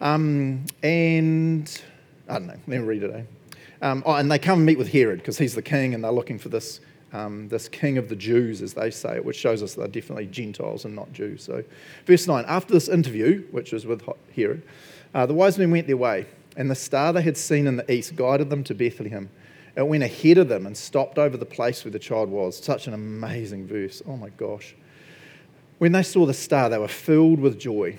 Um, 0.00 0.64
and 0.82 1.82
I 2.28 2.34
don't 2.34 2.46
know. 2.46 2.54
Let 2.54 2.68
me 2.68 2.78
read 2.78 3.02
it. 3.02 3.14
Eh? 3.14 3.22
Um, 3.82 4.02
oh, 4.06 4.14
and 4.14 4.30
they 4.30 4.38
come 4.38 4.60
and 4.60 4.66
meet 4.66 4.78
with 4.78 4.92
Herod 4.92 5.18
because 5.18 5.38
he's 5.38 5.54
the 5.54 5.62
king, 5.62 5.94
and 5.94 6.04
they're 6.04 6.10
looking 6.10 6.38
for 6.38 6.48
this 6.48 6.80
um, 7.12 7.48
this 7.48 7.68
king 7.68 7.98
of 7.98 8.08
the 8.08 8.16
Jews, 8.16 8.62
as 8.62 8.74
they 8.74 8.90
say 8.90 9.16
it, 9.16 9.24
which 9.24 9.36
shows 9.36 9.62
us 9.62 9.74
they're 9.74 9.88
definitely 9.88 10.26
Gentiles 10.26 10.84
and 10.84 10.94
not 10.94 11.12
Jews. 11.12 11.42
So, 11.42 11.64
verse 12.06 12.26
9 12.26 12.44
After 12.46 12.72
this 12.72 12.88
interview, 12.88 13.44
which 13.50 13.72
was 13.72 13.86
with 13.86 14.02
Herod, 14.34 14.62
uh, 15.14 15.26
the 15.26 15.34
wise 15.34 15.58
men 15.58 15.70
went 15.70 15.86
their 15.86 15.96
way, 15.96 16.26
and 16.56 16.70
the 16.70 16.74
star 16.74 17.12
they 17.12 17.22
had 17.22 17.36
seen 17.36 17.66
in 17.66 17.76
the 17.76 17.92
east 17.92 18.16
guided 18.16 18.50
them 18.50 18.62
to 18.64 18.74
Bethlehem. 18.74 19.30
It 19.76 19.86
went 19.86 20.02
ahead 20.02 20.38
of 20.38 20.48
them 20.48 20.66
and 20.66 20.76
stopped 20.76 21.18
over 21.18 21.36
the 21.36 21.46
place 21.46 21.84
where 21.84 21.92
the 21.92 21.98
child 21.98 22.28
was. 22.28 22.58
Such 22.58 22.86
an 22.86 22.94
amazing 22.94 23.66
verse. 23.66 24.02
Oh 24.06 24.16
my 24.16 24.28
gosh. 24.30 24.74
When 25.78 25.92
they 25.92 26.02
saw 26.02 26.26
the 26.26 26.34
star, 26.34 26.68
they 26.68 26.78
were 26.78 26.88
filled 26.88 27.40
with 27.40 27.58
joy. 27.58 27.96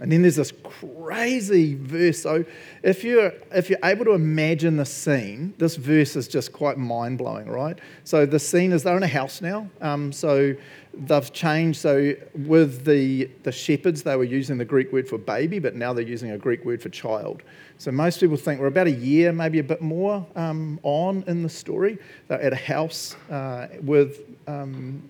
And 0.00 0.10
then 0.10 0.22
there's 0.22 0.36
this 0.36 0.52
crazy 0.64 1.74
verse. 1.74 2.20
So 2.22 2.44
if 2.82 3.04
you're 3.04 3.32
if 3.52 3.68
you're 3.70 3.78
able 3.84 4.04
to 4.06 4.12
imagine 4.12 4.76
the 4.76 4.86
scene, 4.86 5.54
this 5.58 5.76
verse 5.76 6.16
is 6.16 6.26
just 6.26 6.52
quite 6.52 6.78
mind 6.78 7.18
blowing, 7.18 7.48
right? 7.48 7.78
So 8.04 8.26
the 8.26 8.38
scene 8.38 8.72
is 8.72 8.82
they're 8.82 8.96
in 8.96 9.02
a 9.02 9.08
house 9.08 9.40
now. 9.40 9.68
Um, 9.80 10.10
so 10.10 10.54
they've 10.94 11.32
changed. 11.32 11.78
So 11.78 12.14
with 12.34 12.84
the 12.84 13.30
the 13.42 13.52
shepherds, 13.52 14.02
they 14.02 14.16
were 14.16 14.24
using 14.24 14.58
the 14.58 14.64
Greek 14.64 14.92
word 14.92 15.08
for 15.08 15.18
baby, 15.18 15.58
but 15.58 15.76
now 15.76 15.92
they're 15.92 16.04
using 16.04 16.30
a 16.30 16.38
Greek 16.38 16.64
word 16.64 16.82
for 16.82 16.88
child. 16.88 17.42
So 17.78 17.92
most 17.92 18.18
people 18.20 18.36
think 18.36 18.60
we're 18.60 18.68
about 18.68 18.86
a 18.86 18.92
year, 18.92 19.32
maybe 19.32 19.58
a 19.58 19.64
bit 19.64 19.82
more 19.82 20.26
um, 20.36 20.80
on 20.82 21.22
in 21.26 21.42
the 21.42 21.48
story. 21.48 21.98
They're 22.28 22.40
at 22.40 22.52
a 22.52 22.56
house 22.56 23.14
uh, 23.30 23.68
with 23.82 24.20
um, 24.46 25.02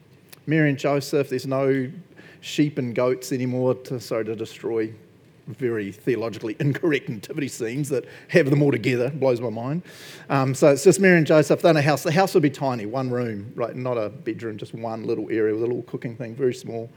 Mary 0.46 0.70
and 0.70 0.78
Joseph. 0.78 1.28
There's 1.28 1.46
no 1.46 1.90
sheep 2.42 2.76
and 2.76 2.94
goats 2.94 3.32
anymore 3.32 3.74
to, 3.74 3.98
sorry, 3.98 4.26
to 4.26 4.36
destroy 4.36 4.92
very 5.46 5.92
theologically 5.92 6.56
incorrect 6.60 7.08
nativity 7.08 7.48
scenes 7.48 7.88
that 7.88 8.04
have 8.28 8.50
them 8.50 8.62
all 8.62 8.70
together. 8.70 9.10
Blows 9.10 9.40
my 9.40 9.50
mind. 9.50 9.82
Um, 10.28 10.54
so 10.54 10.68
it's 10.68 10.84
just 10.84 11.00
Mary 11.00 11.16
and 11.16 11.26
Joseph. 11.26 11.62
They're 11.62 11.70
in 11.70 11.76
a 11.76 11.82
house. 11.82 12.02
The 12.02 12.12
house 12.12 12.34
would 12.34 12.42
be 12.42 12.50
tiny, 12.50 12.86
one 12.86 13.10
room, 13.10 13.52
right? 13.54 13.74
Not 13.74 13.96
a 13.96 14.10
bedroom, 14.10 14.58
just 14.58 14.74
one 14.74 15.04
little 15.04 15.28
area 15.30 15.54
with 15.54 15.62
a 15.62 15.66
little 15.66 15.82
cooking 15.82 16.16
thing, 16.16 16.34
very 16.34 16.54
small, 16.54 16.90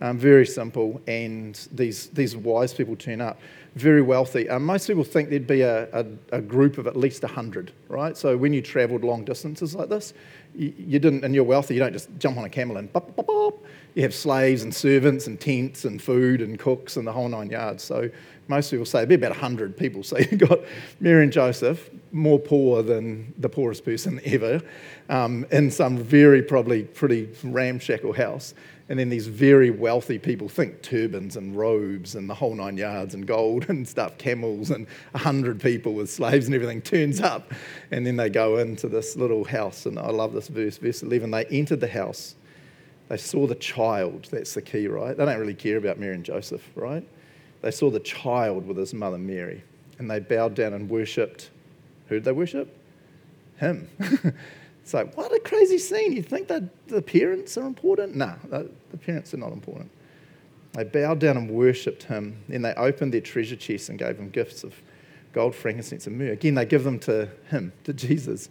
um, 0.00 0.18
very 0.18 0.46
simple. 0.46 1.00
And 1.06 1.54
these, 1.72 2.08
these 2.08 2.36
wise 2.36 2.72
people 2.74 2.96
turn 2.96 3.20
up, 3.20 3.38
very 3.74 4.02
wealthy. 4.02 4.48
Um, 4.48 4.64
most 4.64 4.86
people 4.86 5.04
think 5.04 5.30
there'd 5.30 5.46
be 5.46 5.62
a, 5.62 5.88
a, 5.92 6.06
a 6.32 6.40
group 6.40 6.78
of 6.78 6.86
at 6.86 6.96
least 6.96 7.22
100, 7.22 7.72
right? 7.88 8.16
So 8.16 8.36
when 8.36 8.52
you 8.52 8.62
travelled 8.62 9.02
long 9.02 9.24
distances 9.24 9.74
like 9.74 9.88
this, 9.88 10.12
you, 10.54 10.72
you, 10.76 10.98
didn't, 10.98 11.24
and 11.24 11.34
you're 11.34 11.44
wealthy, 11.44 11.74
you 11.74 11.80
don't 11.80 11.92
just 11.92 12.10
jump 12.18 12.36
on 12.36 12.44
a 12.44 12.50
camel 12.50 12.76
and 12.76 12.92
bop, 12.92 13.16
bop, 13.16 13.26
bop, 13.26 13.64
you 13.94 14.02
have 14.02 14.14
slaves 14.14 14.62
and 14.62 14.74
servants 14.74 15.26
and 15.26 15.40
tents 15.40 15.84
and 15.84 16.00
food 16.00 16.40
and 16.40 16.58
cooks 16.58 16.96
and 16.96 17.06
the 17.06 17.12
whole 17.12 17.28
nine 17.28 17.50
yards. 17.50 17.82
So 17.82 18.10
most 18.48 18.70
people 18.70 18.86
say 18.86 19.04
be 19.04 19.14
about 19.14 19.30
100 19.30 19.76
people. 19.76 20.02
So 20.12 20.18
you've 20.18 20.38
got 20.38 20.60
Mary 21.00 21.22
and 21.22 21.32
Joseph, 21.32 21.88
more 22.10 22.38
poor 22.38 22.82
than 22.82 23.32
the 23.38 23.48
poorest 23.48 23.84
person 23.84 24.20
ever, 24.24 24.60
um, 25.08 25.46
in 25.50 25.70
some 25.70 25.96
very 25.96 26.42
probably 26.42 26.84
pretty 26.84 27.30
ramshackle 27.44 28.12
house. 28.12 28.54
And 28.88 28.98
then 28.98 29.08
these 29.08 29.26
very 29.26 29.70
wealthy 29.70 30.18
people 30.18 30.48
think 30.48 30.82
turbans 30.82 31.36
and 31.36 31.56
robes 31.56 32.14
and 32.14 32.28
the 32.28 32.34
whole 32.34 32.54
nine 32.54 32.76
yards 32.76 33.14
and 33.14 33.26
gold 33.26 33.66
and 33.70 33.86
stuff, 33.88 34.18
camels 34.18 34.70
and 34.70 34.86
100 35.12 35.60
people 35.60 35.94
with 35.94 36.10
slaves 36.10 36.46
and 36.46 36.54
everything 36.54 36.82
turns 36.82 37.20
up. 37.20 37.52
And 37.90 38.06
then 38.06 38.16
they 38.16 38.28
go 38.28 38.58
into 38.58 38.88
this 38.88 39.16
little 39.16 39.44
house. 39.44 39.86
And 39.86 39.98
I 39.98 40.10
love 40.10 40.32
this 40.32 40.48
verse, 40.48 40.78
verse 40.78 41.02
11. 41.02 41.30
They 41.30 41.46
entered 41.46 41.80
the 41.80 41.88
house 41.88 42.34
they 43.08 43.16
saw 43.16 43.46
the 43.46 43.54
child. 43.54 44.28
That's 44.30 44.54
the 44.54 44.62
key, 44.62 44.86
right? 44.86 45.16
They 45.16 45.24
don't 45.24 45.38
really 45.38 45.54
care 45.54 45.76
about 45.76 45.98
Mary 45.98 46.14
and 46.14 46.24
Joseph, 46.24 46.68
right? 46.74 47.06
They 47.60 47.70
saw 47.70 47.90
the 47.90 48.00
child 48.00 48.66
with 48.66 48.76
his 48.76 48.94
mother 48.94 49.18
Mary, 49.18 49.62
and 49.98 50.10
they 50.10 50.20
bowed 50.20 50.54
down 50.54 50.72
and 50.72 50.88
worshipped. 50.88 51.50
Who 52.08 52.16
did 52.16 52.24
they 52.24 52.32
worship? 52.32 52.76
Him. 53.58 53.88
it's 54.82 54.94
like, 54.94 55.16
what 55.16 55.32
a 55.32 55.40
crazy 55.40 55.78
scene. 55.78 56.12
You 56.12 56.22
think 56.22 56.48
that 56.48 56.88
the 56.88 57.02
parents 57.02 57.56
are 57.56 57.66
important? 57.66 58.16
No, 58.16 58.34
the 58.50 58.98
parents 58.98 59.32
are 59.34 59.38
not 59.38 59.52
important. 59.52 59.90
They 60.72 60.84
bowed 60.84 61.18
down 61.18 61.36
and 61.36 61.50
worshipped 61.50 62.04
him. 62.04 62.42
Then 62.48 62.62
they 62.62 62.72
opened 62.74 63.12
their 63.12 63.20
treasure 63.20 63.56
chests 63.56 63.88
and 63.88 63.98
gave 63.98 64.18
him 64.18 64.30
gifts 64.30 64.64
of 64.64 64.74
gold, 65.32 65.54
frankincense, 65.54 66.06
and 66.06 66.18
myrrh. 66.18 66.32
Again, 66.32 66.54
they 66.54 66.64
give 66.64 66.84
them 66.84 66.98
to 67.00 67.28
him, 67.50 67.72
to 67.84 67.92
Jesus 67.92 68.48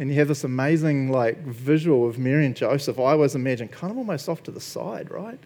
and 0.00 0.08
you 0.08 0.16
have 0.16 0.28
this 0.28 0.44
amazing 0.44 1.12
like 1.12 1.38
visual 1.44 2.08
of 2.08 2.18
Mary 2.18 2.46
and 2.46 2.56
Joseph. 2.56 2.98
I 2.98 3.12
always 3.12 3.34
imagine 3.34 3.68
kind 3.68 3.90
of 3.90 3.98
almost 3.98 4.30
off 4.30 4.42
to 4.44 4.50
the 4.50 4.60
side, 4.60 5.10
right? 5.10 5.38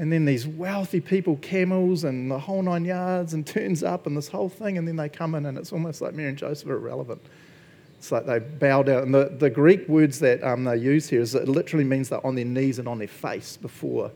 And 0.00 0.12
then 0.12 0.24
these 0.24 0.48
wealthy 0.48 1.00
people, 1.00 1.36
camels 1.36 2.02
and 2.02 2.28
the 2.28 2.40
whole 2.40 2.60
nine 2.60 2.84
yards, 2.84 3.34
and 3.34 3.46
turns 3.46 3.84
up 3.84 4.08
and 4.08 4.16
this 4.16 4.26
whole 4.26 4.48
thing, 4.48 4.78
and 4.78 4.88
then 4.88 4.96
they 4.96 5.08
come 5.08 5.36
in, 5.36 5.46
and 5.46 5.56
it's 5.56 5.72
almost 5.72 6.00
like 6.00 6.12
Mary 6.12 6.28
and 6.28 6.36
Joseph 6.36 6.68
are 6.68 6.74
irrelevant. 6.74 7.22
It's 7.98 8.10
like 8.10 8.26
they 8.26 8.40
bow 8.40 8.82
down. 8.82 9.04
And 9.04 9.14
the, 9.14 9.36
the 9.38 9.48
Greek 9.48 9.88
words 9.88 10.18
that 10.18 10.42
um, 10.42 10.64
they 10.64 10.76
use 10.76 11.08
here 11.08 11.20
is 11.20 11.36
it 11.36 11.46
literally 11.46 11.84
means 11.84 12.08
they're 12.08 12.26
on 12.26 12.34
their 12.34 12.44
knees 12.44 12.80
and 12.80 12.88
on 12.88 12.98
their 12.98 13.06
face 13.06 13.56
before 13.56 14.10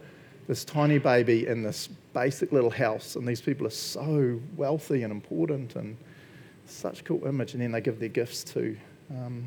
this 0.49 0.65
tiny 0.65 0.99
baby 0.99 1.47
in 1.47 1.63
this 1.63 1.89
basic 2.15 2.51
little 2.51 2.71
house. 2.71 3.15
And 3.15 3.27
these 3.29 3.41
people 3.41 3.65
are 3.69 3.71
so 3.71 4.41
wealthy 4.57 5.05
and 5.05 5.13
important 5.13 5.77
and 5.77 5.97
such 6.67 7.05
cool 7.05 7.25
image. 7.27 7.53
And 7.53 7.63
then 7.63 7.71
they 7.71 7.81
give 7.81 8.01
their 8.01 8.09
gifts 8.09 8.43
to 8.55 8.77
um, 9.17 9.45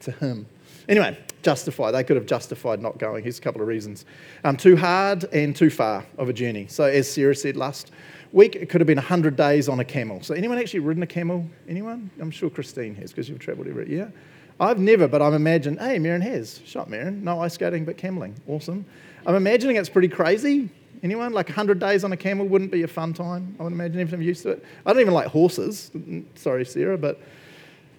to 0.00 0.12
him. 0.12 0.46
Anyway, 0.88 1.16
justify. 1.42 1.90
They 1.90 2.04
could 2.04 2.16
have 2.16 2.26
justified 2.26 2.80
not 2.80 2.98
going. 2.98 3.22
Here's 3.22 3.38
a 3.38 3.42
couple 3.42 3.60
of 3.60 3.68
reasons. 3.68 4.04
Um, 4.44 4.56
too 4.56 4.76
hard 4.76 5.24
and 5.32 5.54
too 5.54 5.70
far 5.70 6.04
of 6.18 6.28
a 6.28 6.32
journey. 6.32 6.66
So, 6.68 6.84
as 6.84 7.10
Sarah 7.10 7.34
said 7.34 7.56
last 7.56 7.92
week, 8.32 8.56
it 8.56 8.68
could 8.68 8.80
have 8.80 8.86
been 8.86 8.96
100 8.96 9.36
days 9.36 9.68
on 9.68 9.80
a 9.80 9.84
camel. 9.84 10.22
So, 10.22 10.34
anyone 10.34 10.58
actually 10.58 10.80
ridden 10.80 11.02
a 11.02 11.06
camel? 11.06 11.46
Anyone? 11.68 12.10
I'm 12.20 12.30
sure 12.30 12.50
Christine 12.50 12.94
has 12.96 13.10
because 13.10 13.28
you've 13.28 13.38
travelled 13.38 13.68
every 13.68 13.88
year. 13.90 14.12
I've 14.60 14.78
never, 14.78 15.08
but 15.08 15.22
I'm 15.22 15.34
imagining, 15.34 15.78
hey, 15.78 15.98
Marin 15.98 16.20
has. 16.22 16.60
Shot 16.64 16.88
Marin. 16.90 17.24
No 17.24 17.40
ice 17.40 17.54
skating, 17.54 17.84
but 17.84 17.96
cameling. 17.96 18.34
Awesome. 18.46 18.84
I'm 19.26 19.34
imagining 19.34 19.76
it's 19.76 19.88
pretty 19.88 20.08
crazy. 20.08 20.68
Anyone? 21.02 21.32
Like 21.32 21.48
100 21.48 21.78
days 21.78 22.04
on 22.04 22.12
a 22.12 22.16
camel 22.16 22.46
wouldn't 22.46 22.70
be 22.70 22.82
a 22.82 22.88
fun 22.88 23.12
time. 23.12 23.56
I 23.58 23.64
would 23.64 23.72
imagine 23.72 24.00
if 24.00 24.12
I'm 24.12 24.22
used 24.22 24.42
to 24.42 24.50
it. 24.50 24.64
I 24.86 24.92
don't 24.92 25.00
even 25.00 25.14
like 25.14 25.26
horses. 25.26 25.90
Sorry, 26.34 26.64
Sarah, 26.64 26.98
but 26.98 27.20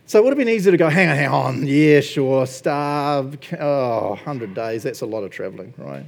so 0.05 0.19
it 0.19 0.23
would 0.23 0.31
have 0.31 0.37
been 0.37 0.49
easy 0.49 0.69
to 0.69 0.77
go, 0.77 0.89
hang 0.89 1.09
on, 1.09 1.15
hang 1.15 1.29
on, 1.29 1.67
yeah, 1.67 2.01
sure, 2.01 2.45
starve, 2.45 3.37
oh, 3.59 4.09
100 4.09 4.53
days, 4.53 4.83
that's 4.83 5.01
a 5.01 5.05
lot 5.05 5.23
of 5.23 5.31
travelling, 5.31 5.73
right? 5.77 6.05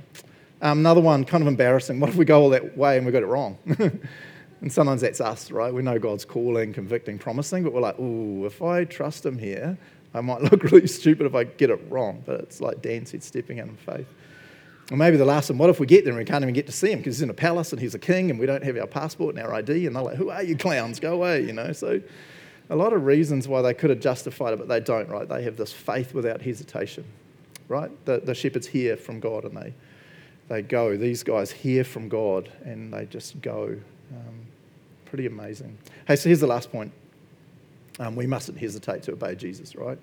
Um, 0.61 0.79
another 0.79 1.01
one, 1.01 1.25
kind 1.25 1.41
of 1.41 1.47
embarrassing. 1.47 1.99
What 1.99 2.09
if 2.09 2.15
we 2.15 2.25
go 2.25 2.41
all 2.41 2.49
that 2.49 2.77
way 2.77 2.97
and 2.97 3.05
we 3.05 3.11
got 3.11 3.23
it 3.23 3.27
wrong? 3.27 3.57
and 4.61 4.71
sometimes 4.71 5.01
that's 5.01 5.21
us, 5.21 5.51
right? 5.51 5.73
We 5.73 5.81
know 5.81 5.99
God's 5.99 6.25
calling, 6.25 6.73
convicting, 6.73 7.19
promising, 7.19 7.63
but 7.63 7.73
we're 7.73 7.81
like, 7.81 7.99
ooh, 7.99 8.45
if 8.45 8.61
I 8.61 8.85
trust 8.85 9.25
Him 9.25 9.37
here, 9.37 9.77
I 10.13 10.21
might 10.21 10.41
look 10.51 10.63
really 10.63 10.87
stupid 10.87 11.25
if 11.25 11.35
I 11.35 11.43
get 11.43 11.69
it 11.69 11.79
wrong. 11.89 12.23
But 12.25 12.39
it's 12.41 12.61
like 12.61 12.81
Dan 12.81 13.05
said, 13.05 13.23
stepping 13.23 13.59
out 13.59 13.67
in 13.67 13.75
faith. 13.75 14.07
Or 14.91 14.97
maybe 14.97 15.17
the 15.17 15.25
last 15.25 15.49
one, 15.49 15.57
what 15.57 15.69
if 15.69 15.79
we 15.79 15.87
get 15.87 16.03
there 16.03 16.11
and 16.11 16.19
we 16.19 16.25
can't 16.25 16.43
even 16.43 16.53
get 16.53 16.67
to 16.67 16.71
see 16.71 16.91
him 16.91 16.99
because 16.99 17.17
he's 17.17 17.23
in 17.23 17.29
a 17.29 17.33
palace 17.33 17.71
and 17.71 17.81
he's 17.81 17.95
a 17.95 17.99
king 17.99 18.29
and 18.29 18.39
we 18.39 18.45
don't 18.45 18.63
have 18.63 18.77
our 18.77 18.87
passport 18.87 19.35
and 19.35 19.43
our 19.43 19.53
ID? 19.53 19.87
And 19.87 19.95
they're 19.95 20.03
like, 20.03 20.15
who 20.15 20.29
are 20.29 20.43
you 20.43 20.55
clowns? 20.55 20.99
Go 20.99 21.13
away, 21.13 21.43
you 21.43 21.53
know? 21.53 21.71
So 21.71 22.01
a 22.69 22.75
lot 22.75 22.93
of 22.93 23.05
reasons 23.05 23.47
why 23.47 23.61
they 23.61 23.73
could 23.73 23.89
have 23.89 23.99
justified 23.99 24.53
it, 24.53 24.57
but 24.57 24.67
they 24.67 24.79
don't, 24.79 25.09
right? 25.09 25.27
They 25.27 25.43
have 25.43 25.57
this 25.57 25.71
faith 25.71 26.13
without 26.13 26.41
hesitation, 26.41 27.05
right? 27.67 27.91
The, 28.05 28.19
the 28.19 28.33
shepherds 28.33 28.67
hear 28.67 28.97
from 28.97 29.19
God 29.19 29.43
and 29.45 29.55
they, 29.55 29.73
they 30.47 30.61
go. 30.61 30.97
These 30.97 31.23
guys 31.23 31.51
hear 31.51 31.83
from 31.83 32.09
God 32.09 32.51
and 32.63 32.91
they 32.91 33.05
just 33.05 33.39
go 33.41 33.75
um, 34.11 34.39
pretty 35.05 35.27
amazing. 35.27 35.77
Hey, 36.07 36.15
so 36.15 36.29
here's 36.29 36.39
the 36.39 36.47
last 36.47 36.71
point. 36.71 36.91
Um, 37.99 38.15
we 38.15 38.27
mustn't 38.27 38.57
hesitate 38.57 39.03
to 39.03 39.13
obey 39.13 39.35
Jesus, 39.35 39.75
right? 39.75 39.99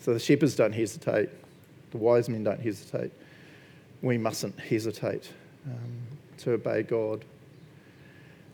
So 0.00 0.14
the 0.14 0.20
shepherds 0.20 0.56
don't 0.56 0.72
hesitate, 0.72 1.28
the 1.90 1.98
wise 1.98 2.28
men 2.28 2.44
don't 2.44 2.60
hesitate. 2.60 3.12
We 4.02 4.18
mustn't 4.18 4.58
hesitate 4.58 5.30
um, 5.66 5.92
to 6.38 6.52
obey 6.52 6.82
God. 6.82 7.24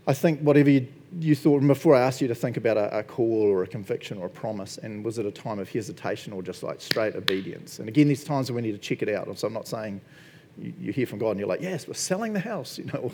I 0.07 0.13
think 0.13 0.41
whatever 0.41 0.71
you, 0.71 0.89
you, 1.21 1.35
thought, 1.35 1.67
before 1.67 1.95
I 1.95 2.01
asked 2.01 2.21
you 2.21 2.29
to 2.29 2.35
think 2.35 2.57
about 2.57 2.77
a, 2.77 2.99
a, 2.99 3.03
call 3.03 3.43
or 3.43 3.63
a 3.63 3.67
conviction 3.67 4.19
or 4.19 4.27
a 4.27 4.31
promise, 4.31 4.79
and 4.79 5.05
was 5.05 5.19
it 5.19 5.27
a 5.27 5.31
time 5.31 5.59
of 5.59 5.69
hesitation 5.69 6.33
or 6.33 6.43
just 6.43 6.63
like 6.63 6.81
straight 6.81 7.15
obedience? 7.15 7.79
And 7.79 7.89
again, 7.89 8.09
these 8.09 8.25
times 8.25 8.51
when 8.51 8.63
we 8.63 8.71
need 8.71 8.73
to 8.73 8.79
check 8.79 9.03
it 9.03 9.09
out. 9.09 9.27
And 9.27 9.39
So 9.39 9.47
I'm 9.47 9.53
not 9.53 9.69
saying 9.69 10.01
you, 10.59 10.73
you 10.81 10.93
hear 10.93 11.07
from 11.07 11.19
God 11.19 11.31
and 11.31 11.41
you're 11.41 11.49
like, 11.49 11.61
yes, 11.61 11.87
we're 11.87 11.95
selling 11.95 12.33
the 12.33 12.41
house. 12.41 12.79
You 12.85 12.87
know, 12.87 13.13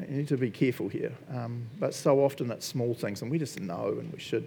you 0.00 0.16
need 0.18 0.28
to 0.28 0.36
be 0.36 0.50
careful 0.50 0.88
here. 0.88 1.12
Um, 1.34 1.66
but 1.78 1.94
so 1.94 2.20
often 2.20 2.48
that's 2.48 2.66
small 2.66 2.92
things, 2.92 3.22
and 3.22 3.30
we 3.30 3.38
just 3.38 3.58
know 3.60 3.96
and 3.98 4.12
we 4.12 4.18
should 4.18 4.46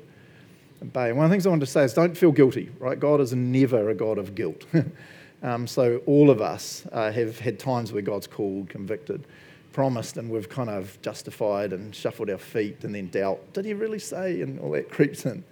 obey. 0.81 1.09
And 1.09 1.17
one 1.17 1.25
of 1.25 1.31
the 1.31 1.33
things 1.33 1.47
I 1.47 1.49
want 1.49 1.61
to 1.61 1.65
say 1.65 1.83
is 1.83 1.93
don't 1.93 2.15
feel 2.15 2.31
guilty, 2.31 2.69
right? 2.79 2.99
God 2.99 3.19
is 3.19 3.33
never 3.33 3.89
a 3.89 3.95
God 3.95 4.17
of 4.17 4.35
guilt. 4.35 4.65
um, 5.43 5.65
so 5.65 6.01
all 6.05 6.29
of 6.29 6.39
us 6.41 6.85
uh, 6.91 7.11
have 7.11 7.39
had 7.39 7.57
times 7.57 7.91
where 7.91 8.01
God's 8.01 8.27
called, 8.27 8.69
convicted 8.69 9.25
promised 9.71 10.17
and 10.17 10.29
we've 10.29 10.49
kind 10.49 10.69
of 10.69 10.99
justified 11.01 11.73
and 11.73 11.93
shuffled 11.93 12.29
our 12.29 12.37
feet 12.37 12.83
and 12.83 12.93
then 12.93 13.09
doubt, 13.09 13.53
did 13.53 13.65
he 13.65 13.73
really 13.73 13.99
say? 13.99 14.41
And 14.41 14.59
all 14.59 14.71
that 14.71 14.89
creeps 14.89 15.25
in. 15.25 15.43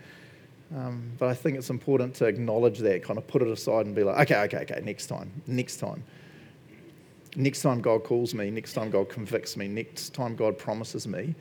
Um, 0.76 1.12
but 1.18 1.30
I 1.30 1.34
think 1.34 1.58
it's 1.58 1.70
important 1.70 2.14
to 2.16 2.26
acknowledge 2.26 2.80
that, 2.80 3.04
kind 3.04 3.18
of 3.18 3.26
put 3.28 3.42
it 3.42 3.48
aside 3.48 3.86
and 3.86 3.96
be 3.96 4.04
like, 4.04 4.30
okay, 4.30 4.42
okay, 4.44 4.58
okay, 4.70 4.82
next 4.84 5.08
time, 5.08 5.32
next 5.46 5.78
time. 5.78 6.04
Next 7.36 7.62
time 7.62 7.82
God 7.82 8.04
calls 8.04 8.34
me, 8.34 8.50
next 8.50 8.74
time 8.74 8.90
God 8.90 9.10
convicts 9.10 9.56
me, 9.56 9.68
next 9.68 10.14
time 10.14 10.36
God 10.36 10.58
promises 10.58 11.08
me, 11.08 11.36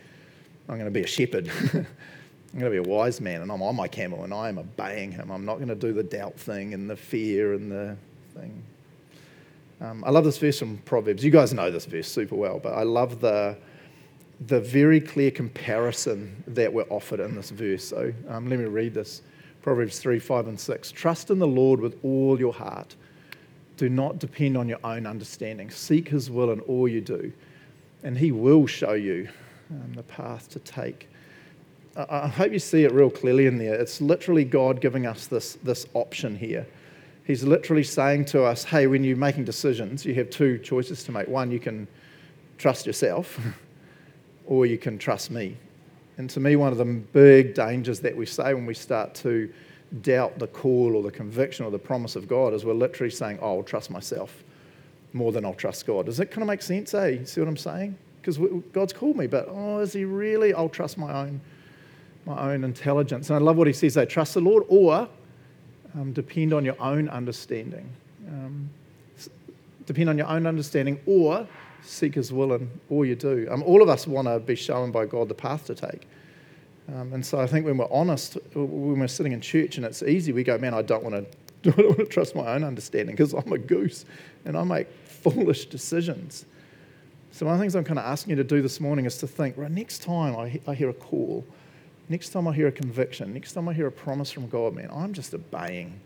I'm 0.69 0.75
going 0.79 0.85
to 0.85 0.91
be 0.91 1.03
a 1.03 1.07
shepherd. 1.07 1.51
I'm 1.73 2.61
going 2.61 2.73
to 2.73 2.83
be 2.83 2.89
a 2.89 2.93
wise 2.95 3.21
man 3.21 3.43
and 3.43 3.51
I'm 3.51 3.63
on 3.63 3.75
my 3.77 3.89
camel 3.89 4.25
and 4.25 4.33
I 4.33 4.49
am 4.49 4.59
obeying 4.59 5.13
him. 5.13 5.31
I'm 5.31 5.45
not 5.45 5.57
going 5.57 5.69
to 5.69 5.75
do 5.75 5.93
the 5.93 6.03
doubt 6.03 6.39
thing 6.39 6.75
and 6.75 6.89
the 6.89 6.97
fear 6.97 7.55
and 7.55 7.71
the 7.71 7.97
thing. 8.35 8.63
Um, 9.81 10.03
I 10.07 10.11
love 10.11 10.25
this 10.25 10.39
verse 10.39 10.59
from 10.59 10.79
Proverbs. 10.79 11.23
You 11.23 11.31
guys 11.31 11.53
know 11.53 11.71
this 11.71 11.85
verse 11.85 12.09
super 12.09 12.35
well, 12.35 12.59
but 12.59 12.73
I 12.73 12.83
love 12.83 13.21
the, 13.21 13.59
the 14.47 14.61
very 14.61 15.01
clear 15.01 15.31
comparison 15.31 16.43
that 16.47 16.73
we're 16.73 16.89
offered 16.89 17.21
in 17.21 17.35
this 17.35 17.51
verse. 17.51 17.85
So 17.85 18.13
um, 18.29 18.49
let 18.49 18.59
me 18.59 18.65
read 18.65 18.95
this 18.95 19.23
Proverbs 19.61 19.99
3 19.99 20.19
5 20.19 20.49
and 20.49 20.59
6. 20.59 20.93
Trust 20.93 21.31
in 21.31 21.39
the 21.39 21.47
Lord 21.47 21.81
with 21.81 21.99
all 22.03 22.39
your 22.39 22.55
heart. 22.55 22.97
Do 23.77 23.91
not 23.91 24.19
depend 24.19 24.57
on 24.57 24.67
your 24.67 24.79
own 24.83 25.07
understanding. 25.07 25.71
Seek 25.71 26.09
his 26.09 26.31
will 26.31 26.53
in 26.53 26.61
all 26.61 26.89
you 26.89 27.03
do, 27.03 27.31
and 28.03 28.17
he 28.17 28.33
will 28.33 28.67
show 28.67 28.95
you 28.95 29.29
um, 29.71 29.93
the 29.95 30.03
path 30.05 30.49
to 30.51 30.59
take. 30.61 31.11
I, 31.95 32.07
I 32.09 32.29
hope 32.29 32.51
you 32.51 32.59
see 32.59 32.85
it 32.85 32.93
real 32.93 33.11
clearly 33.11 33.45
in 33.45 33.59
there. 33.59 33.75
It's 33.75 34.01
literally 34.01 34.45
God 34.45 34.81
giving 34.81 35.05
us 35.05 35.27
this, 35.27 35.59
this 35.63 35.85
option 35.93 36.35
here 36.35 36.67
He's 37.27 37.43
literally 37.43 37.83
saying 37.83 38.27
to 38.27 38.45
us, 38.45 38.63
hey, 38.63 38.87
when 38.87 39.03
you're 39.03 39.17
making 39.17 39.45
decisions, 39.45 40.05
you 40.05 40.15
have 40.15 40.31
two 40.31 40.59
choices 40.59 41.03
to 41.05 41.13
make. 41.13 41.27
One, 41.27 41.51
you 41.51 41.59
can 41.59 41.89
trust 42.57 42.87
yourself, 42.87 43.39
or 44.47 44.65
you 44.65 44.79
can 44.79 44.97
trust 44.97 45.33
me. 45.33 45.57
And 46.19 46.31
to 46.31 46.41
me, 46.41 46.55
one 46.55 46.71
of 46.71 46.79
the 46.79 46.85
big 46.85 47.53
dangers 47.53 47.99
that 48.01 48.17
we 48.17 48.27
say 48.27 48.55
when 48.55 48.65
we 48.65 48.75
start 48.75 49.15
to 49.17 49.53
doubt 50.03 50.39
the 50.39 50.47
call 50.47 50.95
or 50.97 51.03
the 51.03 51.11
conviction 51.11 51.65
or 51.65 51.71
the 51.71 51.79
promise 51.79 52.15
of 52.15 52.29
God 52.29 52.55
is 52.55 52.65
we're 52.65 52.75
literally 52.75 53.11
saying, 53.11 53.39
oh, 53.43 53.57
I'll 53.59 53.63
trust 53.65 53.91
myself 53.91 54.45
more 55.13 55.33
than 55.33 55.45
I'll 55.45 55.55
trust 55.55 55.85
God. 55.85 56.07
Does 56.07 56.19
that 56.19 56.31
kind 56.31 56.43
of 56.43 56.49
make 56.49 56.63
sense, 56.63 56.95
eh? 56.95 57.25
See 57.25 57.41
what 57.41 57.49
I'm 57.49 57.57
saying? 57.57 57.97
Because 58.21 58.39
God's 58.73 58.93
called 58.93 59.17
me, 59.17 59.27
but 59.27 59.49
oh, 59.51 59.81
is 59.81 59.93
He 59.93 60.05
really? 60.05 60.55
I'll 60.55 60.69
trust 60.69 60.97
my 60.97 61.13
own, 61.13 61.41
my 62.25 62.53
own 62.53 62.63
intelligence. 62.63 63.31
And 63.31 63.39
I 63.39 63.43
love 63.43 63.57
what 63.57 63.67
He 63.67 63.73
says, 63.73 63.95
they 63.95 64.07
trust 64.07 64.35
the 64.35 64.41
Lord, 64.41 64.65
or 64.69 65.09
um, 65.97 66.13
depend 66.13 66.53
on 66.53 66.65
your 66.65 66.81
own 66.81 67.09
understanding. 67.09 67.89
Um, 68.29 68.71
depend 69.87 70.09
on 70.09 70.19
your 70.19 70.27
own 70.27 70.47
understanding 70.47 71.01
or 71.07 71.47
seek 71.83 72.15
His 72.15 72.33
will 72.33 72.53
in 72.55 72.71
all 72.91 73.05
you 73.05 73.15
do. 73.15 73.49
Um, 73.51 73.63
all 73.63 73.83
of 73.83 73.89
us 73.89 74.07
want 74.07 74.29
to 74.29 74.39
be 74.39 74.55
shown 74.55 74.91
by 74.91 75.07
God 75.07 75.29
the 75.29 75.35
path 75.35 75.67
to 75.67 75.75
take. 75.75 76.07
Um, 76.89 77.13
and 77.13 77.25
so 77.25 77.41
I 77.41 77.47
think 77.47 77.67
when 77.67 77.79
we're 77.79 77.91
honest, 77.91 78.39
when 78.55 79.01
we're 79.01 79.09
sitting 79.09 79.33
in 79.33 79.41
church 79.41 79.77
and 79.77 79.87
it's 79.87 80.03
easy, 80.03 80.33
we 80.33 80.45
go, 80.45 80.57
man, 80.59 80.75
I 80.75 80.83
don't 80.83 81.03
want 81.03 81.15
to, 81.17 81.71
I 81.73 81.77
don't 81.77 81.87
want 81.87 81.99
to 81.99 82.07
trust 82.07 82.37
my 82.37 82.47
own 82.47 82.63
understanding 82.63 83.17
because 83.17 83.33
I'm 83.33 83.53
a 83.53 83.59
goose 83.59 84.05
and 84.45 84.57
I 84.57 84.63
make 84.65 84.89
foolish 85.05 85.67
decisions. 85.67 86.45
So 87.33 87.45
one 87.45 87.55
of 87.55 87.59
the 87.59 87.65
things 87.65 87.75
I'm 87.75 87.85
kind 87.85 87.99
of 87.99 88.05
asking 88.05 88.31
you 88.31 88.37
to 88.37 88.45
do 88.45 88.63
this 88.63 88.81
morning 88.81 89.05
is 89.05 89.19
to 89.19 89.27
think, 89.27 89.57
right, 89.57 89.71
next 89.71 90.03
time 90.03 90.37
I, 90.37 90.61
I 90.67 90.75
hear 90.75 90.89
a 90.89 90.95
call, 90.95 91.45
Next 92.09 92.31
time 92.31 92.47
I 92.47 92.53
hear 92.53 92.69
a 92.69 92.73
conviction, 92.73 93.35
next 93.35 93.53
time 93.53 93.69
I 93.69 93.73
hear 93.73 93.89
a 93.89 93.93
promise 93.93 94.31
from 94.31 94.49
God, 94.49 94.75
man, 94.75 94.89
I'm 94.93 95.13
just 95.13 95.35
obeying. 95.35 96.01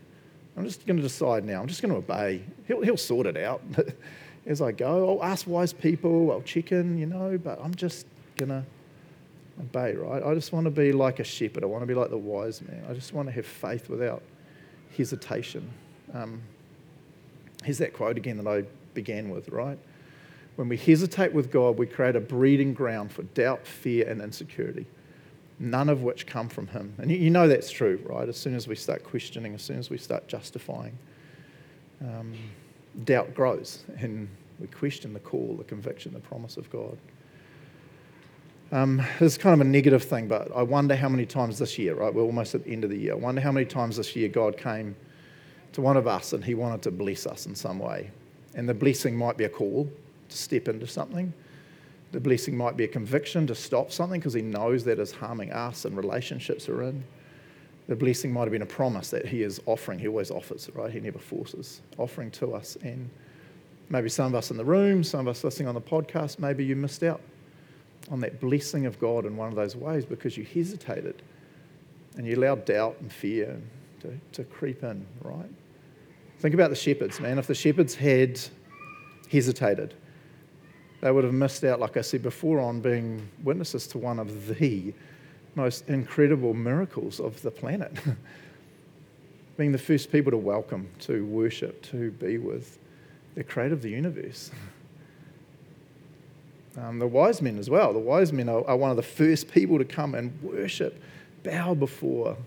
I'm 0.57 0.65
just 0.65 0.85
going 0.85 0.97
to 0.97 1.03
decide 1.03 1.45
now. 1.45 1.61
I'm 1.61 1.67
just 1.67 1.81
going 1.81 1.91
to 1.91 1.97
obey. 1.97 2.41
He'll, 2.67 2.81
he'll 2.81 2.97
sort 2.97 3.27
it 3.27 3.37
out 3.37 3.61
as 4.45 4.61
I 4.61 4.71
go. 4.71 5.09
I'll 5.09 5.23
ask 5.23 5.45
wise 5.47 5.73
people. 5.73 6.31
I'll 6.31 6.41
check 6.41 6.71
in, 6.71 6.97
you 6.97 7.05
know, 7.05 7.37
but 7.37 7.59
I'm 7.63 7.75
just 7.75 8.07
going 8.35 8.49
to 8.49 8.63
obey, 9.59 9.93
right? 9.93 10.23
I 10.23 10.33
just 10.33 10.51
want 10.51 10.65
to 10.65 10.71
be 10.71 10.91
like 10.91 11.19
a 11.19 11.23
shepherd. 11.23 11.63
I 11.63 11.67
want 11.67 11.83
to 11.83 11.87
be 11.87 11.93
like 11.93 12.09
the 12.09 12.17
wise 12.17 12.61
man. 12.63 12.83
I 12.89 12.93
just 12.93 13.13
want 13.13 13.27
to 13.27 13.31
have 13.31 13.45
faith 13.45 13.87
without 13.87 14.23
hesitation. 14.97 15.69
Um, 16.13 16.41
here's 17.63 17.77
that 17.77 17.93
quote 17.93 18.17
again 18.17 18.37
that 18.37 18.47
I 18.47 18.63
began 18.95 19.29
with, 19.29 19.49
right? 19.49 19.77
When 20.55 20.67
we 20.67 20.77
hesitate 20.77 21.31
with 21.31 21.51
God, 21.51 21.77
we 21.77 21.85
create 21.85 22.15
a 22.15 22.19
breeding 22.19 22.73
ground 22.73 23.11
for 23.11 23.23
doubt, 23.23 23.67
fear, 23.67 24.09
and 24.09 24.19
insecurity 24.19 24.87
none 25.61 25.89
of 25.89 26.01
which 26.01 26.25
come 26.25 26.49
from 26.49 26.67
Him. 26.67 26.93
And 26.97 27.11
you 27.11 27.29
know 27.29 27.47
that's 27.47 27.69
true, 27.69 28.01
right? 28.05 28.27
As 28.27 28.35
soon 28.35 28.55
as 28.55 28.67
we 28.67 28.75
start 28.75 29.03
questioning, 29.03 29.53
as 29.53 29.61
soon 29.61 29.77
as 29.77 29.89
we 29.89 29.97
start 29.97 30.27
justifying, 30.27 30.97
um, 32.01 32.33
doubt 33.05 33.33
grows 33.35 33.83
and 33.99 34.27
we 34.59 34.67
question 34.67 35.13
the 35.13 35.19
call, 35.19 35.55
the 35.57 35.63
conviction, 35.63 36.13
the 36.13 36.19
promise 36.19 36.57
of 36.57 36.69
God. 36.71 36.97
Um, 38.71 39.05
it's 39.19 39.37
kind 39.37 39.53
of 39.53 39.61
a 39.61 39.69
negative 39.69 40.03
thing, 40.03 40.27
but 40.27 40.49
I 40.55 40.63
wonder 40.63 40.95
how 40.95 41.09
many 41.09 41.25
times 41.25 41.59
this 41.59 41.77
year, 41.77 41.93
right? 41.93 42.13
We're 42.13 42.23
almost 42.23 42.55
at 42.55 42.63
the 42.63 42.71
end 42.71 42.83
of 42.83 42.89
the 42.89 42.97
year. 42.97 43.13
I 43.13 43.17
wonder 43.17 43.41
how 43.41 43.51
many 43.51 43.65
times 43.65 43.97
this 43.97 44.15
year 44.15 44.29
God 44.29 44.57
came 44.57 44.95
to 45.73 45.81
one 45.81 45.97
of 45.97 46.07
us 46.07 46.33
and 46.33 46.43
He 46.43 46.55
wanted 46.55 46.81
to 46.83 46.91
bless 46.91 47.27
us 47.27 47.45
in 47.45 47.53
some 47.53 47.79
way. 47.79 48.09
And 48.55 48.67
the 48.67 48.73
blessing 48.73 49.15
might 49.15 49.37
be 49.37 49.43
a 49.43 49.49
call 49.49 49.89
to 50.29 50.37
step 50.37 50.67
into 50.67 50.87
something. 50.87 51.33
The 52.11 52.19
blessing 52.19 52.57
might 52.57 52.75
be 52.75 52.83
a 52.83 52.87
conviction 52.87 53.47
to 53.47 53.55
stop 53.55 53.91
something 53.91 54.19
because 54.19 54.33
he 54.33 54.41
knows 54.41 54.83
that 54.83 54.99
is 54.99 55.11
harming 55.11 55.51
us 55.51 55.85
and 55.85 55.95
relationships 55.95 56.67
are 56.67 56.83
in. 56.83 57.03
The 57.87 57.95
blessing 57.95 58.31
might 58.31 58.43
have 58.43 58.51
been 58.51 58.61
a 58.61 58.65
promise 58.65 59.09
that 59.11 59.25
he 59.25 59.43
is 59.43 59.61
offering. 59.65 59.99
He 59.99 60.07
always 60.07 60.31
offers, 60.31 60.69
right? 60.73 60.91
He 60.91 60.99
never 60.99 61.19
forces, 61.19 61.81
offering 61.97 62.31
to 62.31 62.53
us. 62.53 62.77
And 62.83 63.09
maybe 63.89 64.09
some 64.09 64.27
of 64.27 64.35
us 64.35 64.51
in 64.51 64.57
the 64.57 64.65
room, 64.65 65.03
some 65.03 65.21
of 65.21 65.27
us 65.29 65.43
listening 65.43 65.67
on 65.67 65.75
the 65.75 65.81
podcast, 65.81 66.39
maybe 66.39 66.63
you 66.63 66.75
missed 66.75 67.03
out 67.03 67.21
on 68.09 68.19
that 68.21 68.39
blessing 68.39 68.85
of 68.85 68.99
God 68.99 69.25
in 69.25 69.37
one 69.37 69.49
of 69.49 69.55
those 69.55 69.75
ways 69.75 70.05
because 70.05 70.37
you 70.37 70.43
hesitated 70.43 71.21
and 72.17 72.27
you 72.27 72.35
allowed 72.35 72.65
doubt 72.65 72.97
and 72.99 73.11
fear 73.11 73.59
to, 74.01 74.19
to 74.33 74.43
creep 74.43 74.83
in, 74.83 75.05
right? 75.21 75.49
Think 76.39 76.55
about 76.55 76.71
the 76.71 76.75
shepherds, 76.75 77.19
man. 77.19 77.37
If 77.37 77.47
the 77.47 77.55
shepherds 77.55 77.95
had 77.95 78.39
hesitated, 79.29 79.93
they 81.01 81.11
would 81.11 81.23
have 81.23 81.33
missed 81.33 81.63
out, 81.63 81.79
like 81.79 81.97
I 81.97 82.01
said 82.01 82.21
before, 82.21 82.59
on 82.59 82.79
being 82.79 83.27
witnesses 83.43 83.87
to 83.87 83.97
one 83.97 84.19
of 84.19 84.47
the 84.47 84.93
most 85.55 85.89
incredible 85.89 86.53
miracles 86.53 87.19
of 87.19 87.41
the 87.41 87.51
planet. 87.51 87.91
being 89.57 89.71
the 89.71 89.77
first 89.77 90.11
people 90.11 90.31
to 90.31 90.37
welcome, 90.37 90.87
to 90.99 91.25
worship, 91.25 91.81
to 91.83 92.11
be 92.11 92.37
with 92.37 92.77
the 93.35 93.43
creator 93.43 93.73
of 93.73 93.81
the 93.81 93.89
universe. 93.89 94.51
Um, 96.77 96.99
the 96.99 97.07
wise 97.07 97.41
men 97.41 97.57
as 97.57 97.69
well. 97.69 97.91
The 97.91 97.99
wise 97.99 98.31
men 98.31 98.47
are, 98.47 98.65
are, 98.65 98.77
one 98.77 98.91
of 98.91 98.95
the 98.95 99.03
first 99.03 99.51
people 99.51 99.77
to 99.77 99.85
come 99.85 100.15
and 100.15 100.39
worship, 100.41 101.01
bow 101.43 101.73
before 101.73 102.37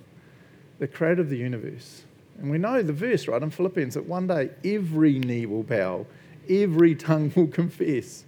the 0.78 0.86
creator 0.86 1.20
of 1.20 1.28
the 1.28 1.36
universe. 1.36 2.04
And 2.38 2.50
we 2.50 2.58
know 2.58 2.82
the 2.82 2.92
verse, 2.92 3.28
right, 3.28 3.42
in 3.42 3.50
Philippians, 3.50 3.94
that 3.94 4.06
one 4.06 4.26
day 4.26 4.50
every 4.64 5.18
knee 5.18 5.44
will 5.46 5.62
bow, 5.62 6.06
every 6.48 6.94
tongue 6.94 7.32
will 7.36 7.46
confess 7.62 8.24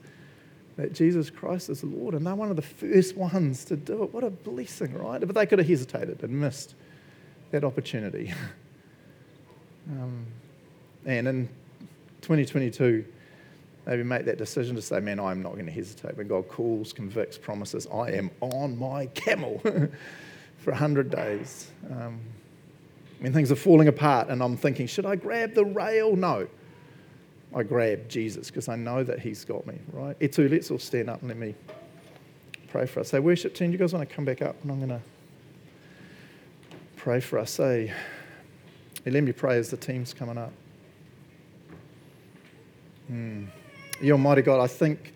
that 0.76 0.92
Jesus 0.92 1.30
Christ 1.30 1.70
is 1.70 1.82
Lord, 1.82 2.14
and 2.14 2.26
they're 2.26 2.34
one 2.34 2.50
of 2.50 2.56
the 2.56 2.62
first 2.62 3.16
ones 3.16 3.64
to 3.66 3.76
do 3.76 4.02
it. 4.02 4.12
What 4.12 4.24
a 4.24 4.30
blessing, 4.30 4.92
right? 4.94 5.20
But 5.20 5.34
they 5.34 5.46
could 5.46 5.58
have 5.58 5.68
hesitated 5.68 6.22
and 6.22 6.40
missed 6.40 6.74
that 7.50 7.64
opportunity. 7.64 8.32
um, 9.90 10.26
and 11.06 11.28
in 11.28 11.48
2022, 12.20 13.04
maybe 13.86 14.02
make 14.02 14.26
that 14.26 14.36
decision 14.36 14.76
to 14.76 14.82
say, 14.82 15.00
man, 15.00 15.18
I'm 15.18 15.42
not 15.42 15.54
going 15.54 15.66
to 15.66 15.72
hesitate. 15.72 16.16
When 16.16 16.28
God 16.28 16.48
calls, 16.48 16.92
convicts, 16.92 17.38
promises, 17.38 17.86
I 17.86 18.10
am 18.10 18.30
on 18.40 18.78
my 18.78 19.06
camel 19.06 19.58
for 20.58 20.72
100 20.72 21.10
days. 21.10 21.70
Um, 21.90 22.20
when 23.20 23.32
things 23.32 23.50
are 23.50 23.56
falling 23.56 23.88
apart 23.88 24.28
and 24.28 24.42
I'm 24.42 24.56
thinking, 24.56 24.86
should 24.86 25.06
I 25.06 25.16
grab 25.16 25.54
the 25.54 25.64
rail? 25.64 26.16
No. 26.16 26.48
I 27.54 27.62
grab 27.62 28.08
Jesus 28.08 28.48
because 28.48 28.68
I 28.68 28.76
know 28.76 29.04
that 29.04 29.20
He's 29.20 29.44
got 29.44 29.66
me, 29.66 29.78
right? 29.92 30.18
Etu, 30.20 30.50
let's 30.50 30.70
all 30.70 30.78
stand 30.78 31.08
up 31.08 31.20
and 31.20 31.28
let 31.28 31.38
me 31.38 31.54
pray. 32.68 32.86
for 32.86 33.00
us. 33.00 33.08
Say, 33.08 33.20
worship 33.20 33.54
team, 33.54 33.72
you 33.72 33.78
guys 33.78 33.92
want 33.92 34.08
to 34.08 34.14
come 34.14 34.24
back 34.24 34.42
up? 34.42 34.56
And 34.62 34.70
I'm 34.70 34.78
going 34.78 34.90
to 34.90 35.00
pray 36.96 37.20
for 37.20 37.38
us. 37.38 37.52
Say, 37.52 37.92
hey, 39.04 39.10
let 39.10 39.22
me 39.22 39.32
pray 39.32 39.56
as 39.58 39.70
the 39.70 39.76
team's 39.76 40.12
coming 40.12 40.36
up. 40.36 40.52
Mm. 43.10 43.46
You 44.00 44.12
Almighty 44.12 44.42
God, 44.42 44.60
I 44.60 44.66
think, 44.66 45.14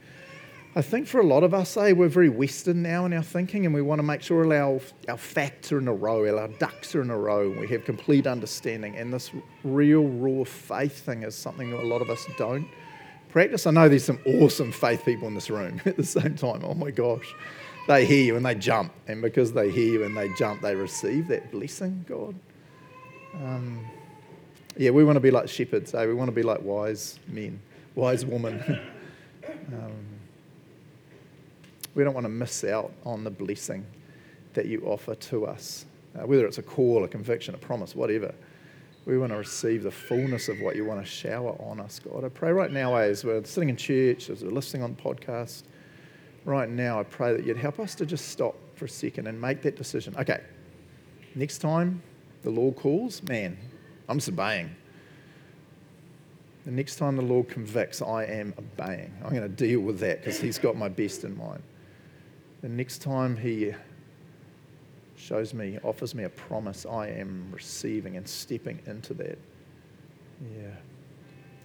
I 0.76 0.82
think 0.82 1.08
for 1.08 1.20
a 1.20 1.26
lot 1.26 1.42
of 1.42 1.52
us, 1.52 1.76
eh, 1.76 1.90
we're 1.90 2.08
very 2.08 2.28
Western 2.28 2.80
now 2.80 3.04
in 3.04 3.12
our 3.12 3.24
thinking, 3.24 3.66
and 3.66 3.74
we 3.74 3.82
want 3.82 3.98
to 3.98 4.04
make 4.04 4.22
sure 4.22 4.44
all 4.44 4.52
our, 4.52 4.80
our 5.08 5.16
facts 5.16 5.72
are 5.72 5.78
in 5.78 5.88
a 5.88 5.92
row, 5.92 6.24
all 6.28 6.38
our 6.38 6.46
ducks 6.46 6.94
are 6.94 7.02
in 7.02 7.10
a 7.10 7.18
row, 7.18 7.50
and 7.50 7.58
we 7.58 7.66
have 7.68 7.84
complete 7.84 8.24
understanding. 8.24 8.94
And 8.94 9.12
this 9.12 9.32
real, 9.64 10.04
raw 10.04 10.44
faith 10.44 11.00
thing 11.00 11.24
is 11.24 11.34
something 11.34 11.72
that 11.72 11.80
a 11.80 11.86
lot 11.88 12.02
of 12.02 12.08
us 12.08 12.24
don't 12.38 12.68
practice. 13.30 13.66
I 13.66 13.72
know 13.72 13.88
there's 13.88 14.04
some 14.04 14.20
awesome 14.24 14.70
faith 14.70 15.04
people 15.04 15.26
in 15.26 15.34
this 15.34 15.50
room 15.50 15.80
at 15.86 15.96
the 15.96 16.04
same 16.04 16.36
time. 16.36 16.62
Oh 16.64 16.74
my 16.74 16.92
gosh. 16.92 17.34
They 17.88 18.06
hear 18.06 18.22
you 18.22 18.36
and 18.36 18.46
they 18.46 18.54
jump. 18.54 18.92
And 19.08 19.22
because 19.22 19.52
they 19.52 19.70
hear 19.70 19.92
you 19.92 20.04
and 20.04 20.16
they 20.16 20.32
jump, 20.34 20.62
they 20.62 20.76
receive 20.76 21.26
that 21.28 21.50
blessing, 21.50 22.04
God. 22.08 22.36
Um, 23.34 23.84
yeah, 24.76 24.90
we 24.90 25.02
want 25.02 25.16
to 25.16 25.20
be 25.20 25.32
like 25.32 25.48
shepherds, 25.48 25.94
eh? 25.94 26.06
We 26.06 26.14
want 26.14 26.28
to 26.28 26.34
be 26.34 26.42
like 26.42 26.62
wise 26.62 27.18
men, 27.26 27.60
wise 27.96 28.24
women. 28.24 28.80
um, 29.72 30.09
we 31.94 32.04
don't 32.04 32.14
want 32.14 32.24
to 32.24 32.30
miss 32.30 32.64
out 32.64 32.92
on 33.04 33.24
the 33.24 33.30
blessing 33.30 33.84
that 34.54 34.66
you 34.66 34.82
offer 34.82 35.14
to 35.14 35.46
us, 35.46 35.86
uh, 36.16 36.26
whether 36.26 36.46
it's 36.46 36.58
a 36.58 36.62
call, 36.62 37.04
a 37.04 37.08
conviction, 37.08 37.54
a 37.54 37.58
promise, 37.58 37.94
whatever. 37.94 38.34
We 39.06 39.18
want 39.18 39.32
to 39.32 39.38
receive 39.38 39.82
the 39.82 39.90
fullness 39.90 40.48
of 40.48 40.60
what 40.60 40.76
you 40.76 40.84
want 40.84 41.00
to 41.00 41.10
shower 41.10 41.56
on 41.60 41.80
us, 41.80 41.98
God. 41.98 42.24
I 42.24 42.28
pray 42.28 42.52
right 42.52 42.70
now, 42.70 42.94
as 42.96 43.24
we're 43.24 43.42
sitting 43.44 43.70
in 43.70 43.76
church, 43.76 44.28
as 44.30 44.44
we're 44.44 44.50
listening 44.50 44.82
on 44.82 44.94
the 44.94 45.02
podcast, 45.02 45.64
right 46.44 46.68
now, 46.68 47.00
I 47.00 47.04
pray 47.04 47.32
that 47.32 47.44
you'd 47.44 47.56
help 47.56 47.80
us 47.80 47.94
to 47.96 48.06
just 48.06 48.28
stop 48.28 48.54
for 48.74 48.84
a 48.84 48.88
second 48.88 49.26
and 49.26 49.40
make 49.40 49.62
that 49.62 49.76
decision. 49.76 50.14
Okay, 50.18 50.40
next 51.34 51.58
time 51.58 52.02
the 52.42 52.50
Lord 52.50 52.76
calls, 52.76 53.22
man, 53.22 53.56
I'm 54.08 54.18
obeying. 54.26 54.74
The 56.66 56.72
next 56.72 56.96
time 56.96 57.16
the 57.16 57.22
Lord 57.22 57.48
convicts, 57.48 58.02
I 58.02 58.24
am 58.24 58.54
obeying. 58.58 59.12
I'm 59.24 59.30
going 59.30 59.42
to 59.42 59.48
deal 59.48 59.80
with 59.80 59.98
that 60.00 60.20
because 60.20 60.38
He's 60.38 60.58
got 60.58 60.76
my 60.76 60.88
best 60.88 61.24
in 61.24 61.36
mind. 61.36 61.62
The 62.60 62.68
next 62.68 62.98
time 62.98 63.36
He 63.36 63.72
shows 65.16 65.54
me, 65.54 65.78
offers 65.82 66.14
me 66.14 66.24
a 66.24 66.28
promise, 66.28 66.86
I 66.86 67.08
am 67.08 67.50
receiving 67.52 68.16
and 68.16 68.26
stepping 68.26 68.80
into 68.86 69.14
that. 69.14 69.38
Yeah. 70.56 70.74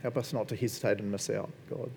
Help 0.01 0.17
us 0.17 0.33
not 0.33 0.47
to 0.49 0.55
hesitate 0.55 0.99
and 0.99 1.11
miss 1.11 1.29
out, 1.29 1.49
God. 1.69 1.89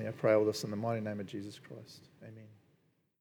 Yeah, 0.00 0.08
I 0.08 0.12
pray 0.12 0.34
all 0.34 0.44
this 0.44 0.64
in 0.64 0.70
the 0.70 0.76
mighty 0.76 1.00
name 1.00 1.20
of 1.20 1.26
Jesus 1.26 1.58
Christ. 1.58 2.02
Amen. 2.22 2.55